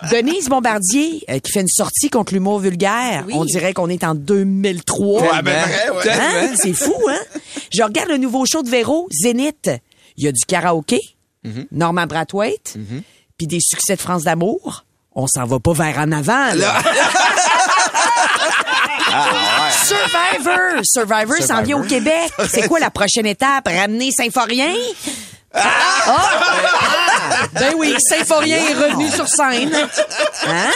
Denise 0.10 0.48
Bombardier, 0.48 1.24
euh, 1.28 1.38
qui 1.38 1.52
fait 1.52 1.60
une 1.60 1.68
sortie 1.68 2.10
contre 2.10 2.34
l'humour 2.34 2.58
vulgaire. 2.58 3.24
On 3.32 3.44
dirait 3.44 3.72
qu'on 3.72 3.88
est 3.88 4.02
en 4.02 4.14
2003. 4.16 5.22
Ouais, 5.22 5.42
ben 5.42 5.62
vrai, 5.62 5.90
ouais. 5.90 6.10
Hein? 6.10 6.50
C'est 6.56 6.72
fou, 6.72 6.94
hein? 7.08 7.20
Je 7.72 7.82
regarde 7.82 8.08
le 8.08 8.16
nouveau 8.16 8.44
show 8.46 8.62
de 8.62 8.68
Véro, 8.68 9.08
Zénith. 9.12 9.70
Il 10.16 10.24
y 10.24 10.28
a 10.28 10.32
du 10.32 10.44
karaoké, 10.44 11.00
Norman 11.70 12.06
Brathwaite, 12.06 12.76
puis 13.40 13.46
des 13.46 13.60
succès 13.62 13.96
de 13.96 14.00
France 14.02 14.24
d'amour. 14.24 14.84
On 15.14 15.26
s'en 15.26 15.46
va 15.46 15.58
pas 15.58 15.72
vers 15.72 15.96
en 15.96 16.12
avant, 16.12 16.52
là. 16.52 16.74
Survivor! 19.82 20.82
Survivor 20.84 21.38
s'en 21.40 21.62
vient 21.62 21.78
au 21.78 21.84
Québec. 21.84 22.30
C'est 22.50 22.68
quoi 22.68 22.80
la 22.80 22.90
prochaine 22.90 23.24
étape? 23.24 23.66
Ramener 23.66 24.10
Saint-Forien? 24.10 24.74
Ah! 25.54 25.62
Ben 27.54 27.72
oui, 27.78 27.96
Saint-Forien 28.10 28.58
est 28.58 28.74
revenu 28.74 29.08
sur 29.08 29.26
scène. 29.26 29.72
Hein? 30.46 30.70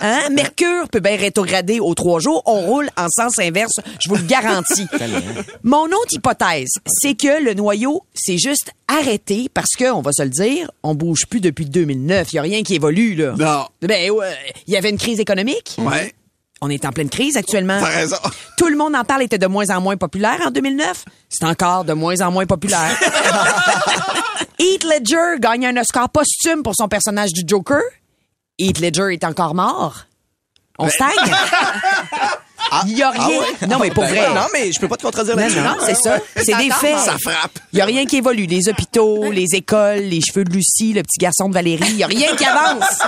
Hein? 0.00 0.30
Mercure 0.30 0.88
peut 0.88 1.00
bien 1.00 1.16
rétrograder 1.16 1.80
aux 1.80 1.94
trois 1.94 2.20
jours. 2.20 2.42
On 2.46 2.60
roule 2.60 2.88
en 2.96 3.08
sens 3.08 3.38
inverse, 3.38 3.74
je 4.00 4.08
vous 4.08 4.16
le 4.16 4.22
garantis. 4.22 4.86
Mon 5.62 5.84
autre 5.86 6.12
hypothèse, 6.12 6.70
c'est 6.86 7.14
que 7.14 7.42
le 7.42 7.54
noyau 7.54 8.02
s'est 8.14 8.38
juste 8.38 8.72
arrêté 8.88 9.48
parce 9.52 9.74
que, 9.78 9.90
on 9.92 10.00
va 10.00 10.12
se 10.12 10.22
le 10.22 10.30
dire, 10.30 10.70
on 10.82 10.94
bouge 10.94 11.26
plus 11.28 11.40
depuis 11.40 11.66
2009. 11.66 12.32
Il 12.32 12.36
y 12.36 12.38
a 12.38 12.42
rien 12.42 12.62
qui 12.62 12.74
évolue, 12.74 13.14
là. 13.14 13.34
Non. 13.38 13.66
Ben, 13.82 14.10
ouais, 14.10 14.36
il 14.66 14.74
y 14.74 14.76
avait 14.76 14.90
une 14.90 14.98
crise 14.98 15.20
économique. 15.20 15.76
Ouais. 15.78 16.14
On 16.62 16.68
est 16.68 16.84
en 16.84 16.92
pleine 16.92 17.08
crise 17.08 17.36
actuellement. 17.36 17.78
T'as 17.80 17.86
raison. 17.86 18.16
Tout 18.58 18.68
le 18.68 18.76
monde 18.76 18.94
en 18.94 19.04
parle 19.04 19.22
était 19.22 19.38
de 19.38 19.46
moins 19.46 19.70
en 19.70 19.80
moins 19.80 19.96
populaire 19.96 20.40
en 20.46 20.50
2009. 20.50 21.04
C'est 21.28 21.46
encore 21.46 21.84
de 21.84 21.94
moins 21.94 22.20
en 22.20 22.30
moins 22.30 22.44
populaire. 22.44 22.98
Heath 24.58 24.84
Ledger 24.84 25.38
gagne 25.40 25.66
un 25.66 25.76
Oscar 25.78 26.10
posthume 26.10 26.62
pour 26.62 26.74
son 26.74 26.86
personnage 26.86 27.32
du 27.32 27.42
Joker. 27.46 27.80
Heath 28.60 28.78
Ledger 28.80 29.12
est 29.12 29.24
encore 29.24 29.54
mort. 29.54 30.04
On 30.78 30.88
stagne. 30.88 31.10
Il 32.86 32.96
y 32.96 33.02
a 33.02 33.10
rien. 33.10 33.22
Ah 33.24 33.28
ouais? 33.62 33.68
Non, 33.68 33.78
mais 33.80 33.90
pour 33.90 34.04
Ben, 34.04 34.10
vrai. 34.10 34.28
Non, 34.34 34.46
mais 34.52 34.70
je 34.72 34.78
peux 34.78 34.86
pas 34.86 34.96
te 34.96 35.02
contredire 35.02 35.34
Non, 35.36 35.42
là-dessus. 35.42 35.60
non, 35.60 35.74
c'est 35.84 35.94
ça. 35.96 36.18
C'est 36.36 36.54
des 36.56 36.70
faits. 36.70 36.98
Ça 36.98 37.16
frappe. 37.20 37.58
Il 37.72 37.76
n'y 37.76 37.82
a 37.82 37.84
rien 37.84 38.06
qui 38.06 38.16
évolue. 38.18 38.46
Les 38.46 38.68
hôpitaux, 38.68 39.30
les 39.32 39.54
écoles, 39.54 40.00
les 40.00 40.20
cheveux 40.20 40.44
de 40.44 40.52
Lucie, 40.52 40.92
le 40.92 41.02
petit 41.02 41.18
garçon 41.18 41.48
de 41.48 41.54
Valérie, 41.54 41.88
il 41.88 41.96
n'y 41.96 42.04
a 42.04 42.06
rien 42.06 42.34
qui 42.36 42.44
avance. 42.44 42.84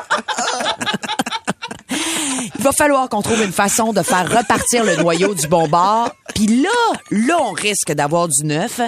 Il 2.57 2.63
va 2.63 2.73
falloir 2.73 3.09
qu'on 3.09 3.23
trouve 3.23 3.43
une 3.43 3.53
façon 3.53 3.93
de 3.93 4.03
faire 4.03 4.29
repartir 4.31 4.85
le 4.85 4.97
noyau 4.97 5.35
du 5.35 5.47
bon 5.49 5.69
bord. 5.69 6.11
Puis 6.35 6.47
là, 6.47 6.69
là, 7.11 7.37
on 7.41 7.53
risque 7.53 7.93
d'avoir 7.93 8.29
du 8.29 8.45
neuf. 8.45 8.81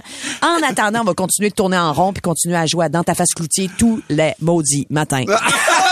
En 0.42 0.62
attendant, 0.66 1.00
on 1.00 1.04
va 1.04 1.14
continuer 1.14 1.50
de 1.50 1.54
tourner 1.54 1.76
en 1.78 1.92
rond 1.92 2.12
puis 2.12 2.22
continuer 2.22 2.56
à 2.56 2.66
jouer 2.66 2.86
à 2.86 2.88
Dans 2.88 3.02
ta 3.02 3.14
face 3.14 3.32
cloutier 3.34 3.68
tous 3.78 4.00
les 4.08 4.32
maudits 4.40 4.86
matins. 4.90 5.24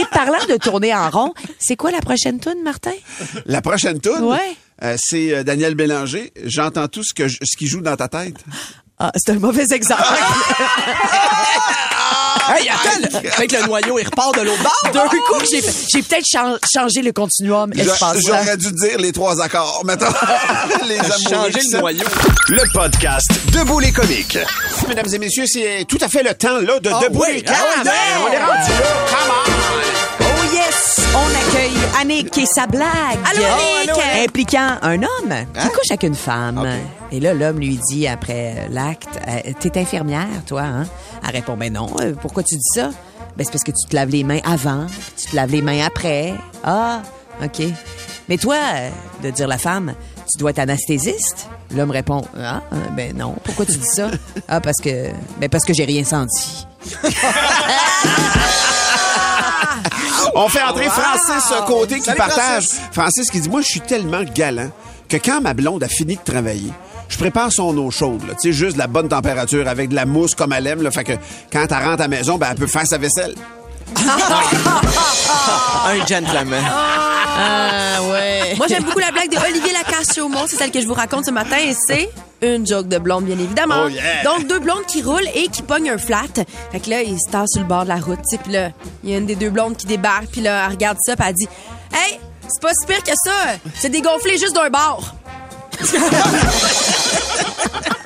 Et 0.00 0.04
parlant 0.12 0.44
de 0.48 0.56
tourner 0.56 0.94
en 0.94 1.10
rond, 1.10 1.32
c'est 1.58 1.76
quoi 1.76 1.90
la 1.90 2.00
prochaine 2.00 2.38
tune, 2.40 2.62
Martin? 2.62 2.92
La 3.46 3.60
prochaine 3.62 4.00
toune, 4.00 4.22
Ouais. 4.24 4.56
euh, 4.84 4.96
c'est 4.98 5.32
euh, 5.34 5.42
Daniel 5.42 5.74
Bélanger. 5.74 6.32
J'entends 6.44 6.88
tout 6.88 7.02
ce 7.02 7.12
que 7.14 7.26
je- 7.28 7.38
ce 7.42 7.56
qui 7.56 7.66
joue 7.66 7.80
dans 7.80 7.96
ta 7.96 8.08
tête. 8.08 8.36
Ah, 8.98 9.12
c'est 9.16 9.32
un 9.32 9.38
mauvais 9.38 9.66
exemple. 9.72 10.02
Hey, 12.50 12.66
attends, 12.70 13.20
le- 13.22 13.30
avec 13.36 13.52
le 13.52 13.66
noyau, 13.66 13.98
il 13.98 14.04
repart 14.06 14.34
de 14.36 14.40
l'autre 14.40 14.62
bord. 14.62 14.92
D'un 14.94 15.06
coup, 15.06 15.18
j'ai, 15.50 15.60
j'ai 15.92 16.02
peut-être 16.02 16.24
chan- 16.26 16.56
changé 16.72 17.02
le 17.02 17.12
continuum 17.12 17.70
espace 17.74 18.20
J'aurais 18.26 18.56
dû 18.56 18.72
dire 18.72 18.96
les 18.98 19.12
trois 19.12 19.38
accords. 19.42 19.82
Mettons, 19.84 20.06
les 20.88 20.98
amoureux 20.98 21.12
Changer 21.28 21.60
le 21.72 21.78
noyau. 21.78 22.04
Le 22.48 22.62
podcast 22.72 23.28
Debout 23.52 23.80
les 23.80 23.92
comiques. 23.92 24.38
Mesdames 24.88 25.12
et 25.12 25.18
messieurs, 25.18 25.44
c'est 25.46 25.84
tout 25.86 25.98
à 26.00 26.08
fait 26.08 26.22
le 26.22 26.32
temps 26.32 26.58
là 26.58 26.80
de 26.80 26.88
Ah 26.90 27.00
debout 27.02 27.22
oui, 27.28 27.42
les 27.42 27.44
ah 27.48 27.52
oui, 27.52 27.82
calmes. 27.82 27.84
donc! 27.84 27.94
On 28.28 28.32
est 28.32 28.38
rendu 28.38 28.70
là. 28.70 28.86
Come 29.10 29.30
on! 29.84 29.87
Oh! 30.78 31.10
On 31.16 31.28
accueille 31.48 31.76
Annick 32.00 32.36
et 32.38 32.46
sa 32.46 32.66
blague. 32.66 32.86
Allô, 33.24 33.42
Annick! 33.44 33.90
allô, 33.90 34.00
allô. 34.00 34.24
Impliquant 34.24 34.76
un 34.82 34.96
homme 35.02 35.30
Hein? 35.32 35.44
qui 35.54 35.68
couche 35.68 35.90
avec 35.90 36.02
une 36.04 36.14
femme. 36.14 36.66
Et 37.10 37.20
là, 37.20 37.34
l'homme 37.34 37.58
lui 37.58 37.78
dit 37.90 38.06
après 38.06 38.68
l'acte, 38.70 39.18
euh, 39.26 39.52
t'es 39.58 39.78
infirmière, 39.80 40.26
toi, 40.46 40.62
hein? 40.62 40.86
Elle 41.26 41.36
répond, 41.36 41.56
ben 41.56 41.72
non, 41.72 41.88
euh, 42.00 42.12
pourquoi 42.20 42.42
tu 42.42 42.54
dis 42.56 42.70
ça? 42.74 42.90
Ben 43.36 43.44
c'est 43.44 43.50
parce 43.52 43.64
que 43.64 43.70
tu 43.72 43.86
te 43.88 43.94
laves 43.96 44.10
les 44.10 44.24
mains 44.24 44.40
avant, 44.44 44.86
puis 44.88 45.12
tu 45.24 45.30
te 45.30 45.36
laves 45.36 45.50
les 45.50 45.62
mains 45.62 45.84
après. 45.86 46.34
Ah, 46.64 47.02
OK. 47.42 47.62
Mais 48.28 48.36
toi, 48.36 48.56
euh, 48.74 48.90
de 49.22 49.30
dire 49.30 49.48
la 49.48 49.58
femme, 49.58 49.94
tu 50.30 50.38
dois 50.38 50.50
être 50.50 50.58
anesthésiste? 50.58 51.48
L'homme 51.74 51.90
répond, 51.90 52.22
ah, 52.38 52.60
euh, 52.72 52.76
ben 52.96 53.16
non, 53.16 53.34
pourquoi 53.44 53.64
tu 53.64 53.72
dis 53.78 53.86
ça? 53.86 54.10
Ah, 54.48 54.60
parce 54.60 54.78
que, 54.78 55.08
ben 55.40 55.48
parce 55.48 55.64
que 55.64 55.72
j'ai 55.74 55.84
rien 55.84 56.04
senti. 56.04 56.66
On 60.40 60.48
fait 60.48 60.62
entrer 60.62 60.84
Francis 60.84 61.50
Wow! 61.50 61.66
Côté 61.66 61.96
qui 61.96 62.02
Salut, 62.02 62.18
partage. 62.18 62.64
Francis. 62.64 62.80
Francis 62.92 63.30
qui 63.30 63.40
dit 63.40 63.48
Moi, 63.48 63.60
je 63.60 63.66
suis 63.66 63.80
tellement 63.80 64.22
galant 64.22 64.70
que 65.08 65.16
quand 65.16 65.40
ma 65.40 65.52
blonde 65.52 65.82
a 65.82 65.88
fini 65.88 66.14
de 66.14 66.22
travailler, 66.22 66.72
je 67.08 67.18
prépare 67.18 67.50
son 67.50 67.76
eau 67.76 67.90
chaude, 67.90 68.22
tu 68.40 68.48
sais, 68.48 68.52
juste 68.52 68.74
de 68.74 68.78
la 68.78 68.86
bonne 68.86 69.08
température 69.08 69.66
avec 69.66 69.88
de 69.88 69.96
la 69.96 70.06
mousse 70.06 70.36
comme 70.36 70.52
elle 70.52 70.66
aime, 70.68 70.82
là. 70.82 70.92
Fait 70.92 71.02
que 71.02 71.14
quand 71.52 71.66
elle 71.68 71.84
rentre 71.84 72.02
à 72.02 72.06
la 72.06 72.08
maison, 72.08 72.38
ben, 72.38 72.48
elle 72.50 72.56
peut 72.56 72.66
faire 72.68 72.86
sa 72.86 72.98
vaisselle. 72.98 73.34
Un 75.86 76.06
gentleman. 76.06 76.64
Ah, 77.40 78.02
ouais. 78.10 78.54
Moi, 78.56 78.66
j'aime 78.68 78.84
beaucoup 78.84 78.98
la 78.98 79.12
blague 79.12 79.30
de 79.30 79.36
Olivier 79.36 79.72
Lacasse-Chaumont. 79.72 80.46
C'est 80.46 80.56
celle 80.56 80.70
que 80.70 80.80
je 80.80 80.86
vous 80.86 80.94
raconte 80.94 81.26
ce 81.26 81.30
matin 81.30 81.56
et 81.58 81.74
c'est 81.86 82.10
une 82.42 82.66
joke 82.66 82.88
de 82.88 82.98
blonde, 82.98 83.24
bien 83.24 83.38
évidemment. 83.38 83.82
Oh, 83.86 83.88
yeah. 83.88 84.22
Donc, 84.24 84.46
deux 84.46 84.58
blondes 84.58 84.84
qui 84.86 85.02
roulent 85.02 85.28
et 85.34 85.48
qui 85.48 85.62
pognent 85.62 85.90
un 85.90 85.98
flat. 85.98 86.22
Fait 86.72 86.80
que 86.80 86.90
là, 86.90 87.02
ils 87.02 87.18
se 87.18 87.30
tassent 87.30 87.50
sur 87.52 87.62
le 87.62 87.68
bord 87.68 87.84
de 87.84 87.88
la 87.88 87.96
route, 87.96 88.18
tu 88.28 88.36
sais. 88.36 88.42
Puis 88.42 88.52
là, 88.52 88.70
il 89.04 89.10
y 89.10 89.14
a 89.14 89.18
une 89.18 89.26
des 89.26 89.36
deux 89.36 89.50
blondes 89.50 89.76
qui 89.76 89.86
débarque. 89.86 90.26
Puis 90.26 90.40
là, 90.40 90.64
elle 90.66 90.72
regarde 90.72 90.98
ça, 91.00 91.16
puis 91.16 91.26
elle 91.28 91.34
dit 91.34 91.48
Hey, 91.92 92.18
c'est 92.42 92.62
pas 92.62 92.72
si 92.78 92.86
pire 92.86 93.02
que 93.02 93.12
ça. 93.24 93.32
C'est 93.78 93.90
dégonflé 93.90 94.38
juste 94.38 94.54
d'un 94.54 94.70
bord. 94.70 95.14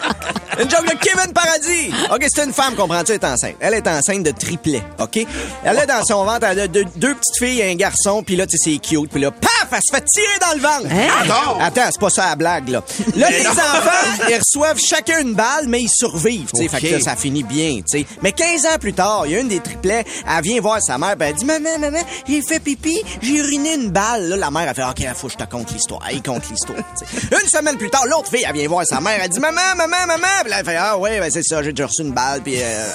Une 0.59 0.71
joke 0.71 0.85
de 0.85 0.97
Kevin 0.99 1.33
Paradis. 1.33 1.93
OK, 2.13 2.27
c'est 2.29 2.45
une 2.45 2.53
femme, 2.53 2.75
comprends-tu, 2.75 3.13
elle 3.13 3.19
est 3.19 3.25
enceinte. 3.25 3.57
Elle 3.61 3.75
est 3.75 3.87
enceinte 3.87 4.23
de 4.23 4.31
triplet, 4.33 4.83
OK? 4.99 5.27
Elle 5.65 5.79
a 5.79 5.87
dans 5.87 6.05
son 6.05 6.25
ventre, 6.25 6.47
elle 6.47 6.61
a 6.61 6.69
deux, 6.69 6.85
deux 6.97 7.15
petites 7.15 7.39
filles 7.39 7.61
et 7.61 7.71
un 7.71 7.75
garçon, 7.75 8.23
puis 8.23 8.37
là, 8.37 8.47
tu 8.47 8.59
sais, 8.59 8.71
c'est 8.73 8.79
cute. 8.79 9.11
Puis 9.11 9.21
là, 9.21 9.31
paf, 9.31 9.69
elle 9.71 9.79
se 9.83 9.95
fait 9.95 10.05
tirer 10.05 10.39
dans 10.41 10.55
le 10.55 10.61
ventre. 10.61 10.95
Attends! 11.21 11.59
Attends, 11.59 11.91
c'est 11.91 12.01
pas 12.01 12.11
ça 12.11 12.29
la 12.29 12.37
blague, 12.37 12.69
là. 12.69 12.83
Là, 13.17 13.31
les 13.31 13.47
enfants, 13.47 14.25
ils 14.29 14.37
reçoivent 14.37 14.79
chacun 14.79 15.21
une 15.21 15.35
balle, 15.35 15.69
mais 15.69 15.83
ils 15.83 15.91
survivent, 15.91 16.51
tu 16.55 16.63
sais. 16.63 16.69
Fait 16.69 16.81
que 16.81 16.93
là, 16.95 17.01
ça 17.01 17.17
finit 17.17 17.45
bien, 17.45 17.77
tu 17.77 18.01
sais. 18.01 18.07
Mais 18.23 18.33
15 18.33 18.67
ans 18.67 18.79
plus 18.79 18.93
tard, 18.93 19.23
il 19.27 19.33
y 19.33 19.37
a 19.37 19.41
une 19.41 19.49
des 19.49 19.61
triplets, 19.61 20.05
elle 20.29 20.43
vient 20.43 20.61
voir 20.61 20.83
sa 20.83 20.99
mère, 20.99 21.17
ben 21.17 21.29
elle 21.31 21.37
dit, 21.37 21.45
maman, 21.45 21.79
maman, 21.79 22.01
j'ai 22.29 22.43
fait 22.43 22.61
pipi, 22.61 23.03
j'ai 23.23 23.37
uriné 23.39 23.75
une 23.75 23.91
balle. 23.91 24.29
Là, 24.29 24.37
la 24.37 24.51
mère, 24.51 24.69
elle 24.69 24.75
fait, 24.75 24.85
OK, 24.85 25.17
faut 25.17 25.29
que 25.29 25.33
je 25.33 25.39
te 25.39 25.51
conte 25.51 25.73
l'histoire. 25.73 26.03
Elle 26.11 26.23
compte 26.23 26.49
l'histoire, 26.51 26.79
tu 26.99 27.07
sais. 27.07 27.43
Une 27.43 27.49
semaine 27.49 27.79
plus 27.79 27.91
tard, 27.91 28.05
l'autre 28.07 28.29
fille, 28.29 28.45
elle 28.47 28.55
vient 28.55 28.69
voir 28.69 28.85
sa 28.87 29.01
mère, 29.01 29.19
elle 29.23 29.31
dit, 29.31 29.41
maman, 29.41 29.61
maman, 29.77 30.07
maman. 30.07 30.27
Puis 30.43 30.51
là, 30.51 30.61
elle 30.61 30.65
fait, 30.67 30.77
ah 30.77 30.99
ouais, 30.99 31.21
ben 31.21 31.31
c'est 31.31 31.43
ça, 31.43 31.63
j'ai 31.63 31.73
déjà 31.73 31.87
reçu 31.87 32.03
une 32.03 32.13
balle, 32.13 32.43
puis 32.43 32.57
euh... 32.61 32.87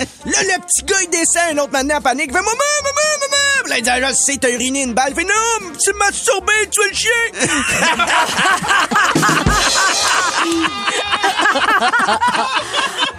Là, 0.26 0.42
le 0.42 0.60
petit 0.62 0.84
gars, 0.84 0.96
il 1.02 1.10
descend, 1.10 1.42
un 1.52 1.58
autre 1.58 1.72
maintenant 1.72 1.96
en 1.96 2.00
panique, 2.00 2.26
il 2.28 2.32
fait, 2.32 2.38
maman, 2.38 2.50
maman, 2.50 3.18
maman. 3.20 3.62
Puis 3.62 3.70
là, 3.70 3.78
il 3.78 3.82
dit, 3.82 3.90
ah, 3.90 4.10
je 4.10 4.14
sais, 4.14 4.36
t'as 4.38 4.50
uriné 4.50 4.82
une 4.82 4.94
balle. 4.94 5.08
Il 5.10 5.14
fait, 5.14 5.24
non, 5.24 5.72
tu 5.82 5.92
m'as 5.94 6.06
masturbé, 6.06 6.52
tu 6.70 6.80
es 6.82 6.88
le 6.88 6.94
chien. 6.94 7.10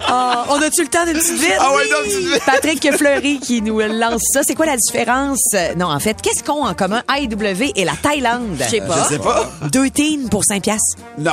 Ah, 0.06 0.44
on 0.50 0.62
a-tu 0.62 0.82
le 0.82 0.88
temps 0.88 1.04
d'une 1.04 1.14
petite 1.14 1.40
vite? 1.40 1.56
Ah 1.58 1.74
ouais, 1.74 1.84
petite 1.86 2.18
vite. 2.18 2.42
Patrick 2.44 2.96
Fleury 2.96 3.40
qui 3.40 3.62
nous 3.62 3.80
lance 3.80 4.22
ça. 4.32 4.42
C'est 4.46 4.54
quoi 4.54 4.66
la 4.66 4.76
différence? 4.76 5.54
Non, 5.76 5.86
en 5.86 5.98
fait, 5.98 6.20
qu'est-ce 6.22 6.42
qu'ont 6.42 6.64
en 6.64 6.74
commun 6.74 7.02
AEW 7.14 7.72
et 7.74 7.84
la 7.84 7.96
Thaïlande? 7.96 8.56
Je 8.58 8.64
sais 8.64 8.80
Je 8.80 9.08
sais 9.08 9.18
pas. 9.18 9.50
Deux 9.72 9.90
teams 9.90 10.28
pour 10.28 10.44
5 10.44 10.62
piastres. 10.62 10.98
Non. 11.18 11.32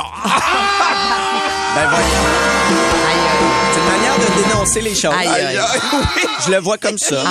Ben 1.76 1.88
voyons. 1.90 2.06
C'est 3.72 3.80
une 3.80 3.86
manière 3.86 4.18
de 4.18 4.44
dénoncer 4.44 4.82
les 4.82 4.96
choses. 4.96 5.14
Aïe, 5.18 5.28
aïe. 5.28 5.60
Je 6.46 6.52
le 6.52 6.58
vois 6.60 6.78
comme 6.78 6.98
ça. 6.98 7.24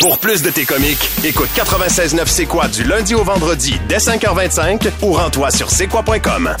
Pour 0.00 0.18
plus 0.18 0.42
de 0.42 0.50
tes 0.50 0.64
comiques, 0.64 1.10
écoute 1.24 1.48
96.9 1.56 2.22
C'est 2.26 2.46
quoi 2.46 2.68
du 2.68 2.84
lundi 2.84 3.14
au 3.14 3.24
vendredi 3.24 3.78
dès 3.88 3.98
5h25 3.98 4.88
ou 5.02 5.12
rends-toi 5.12 5.50
sur 5.50 5.70
c'est 5.70 5.86
quoi.com. 5.86 6.54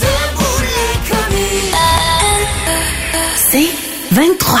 C'est 3.50 3.68
23. 4.12 4.60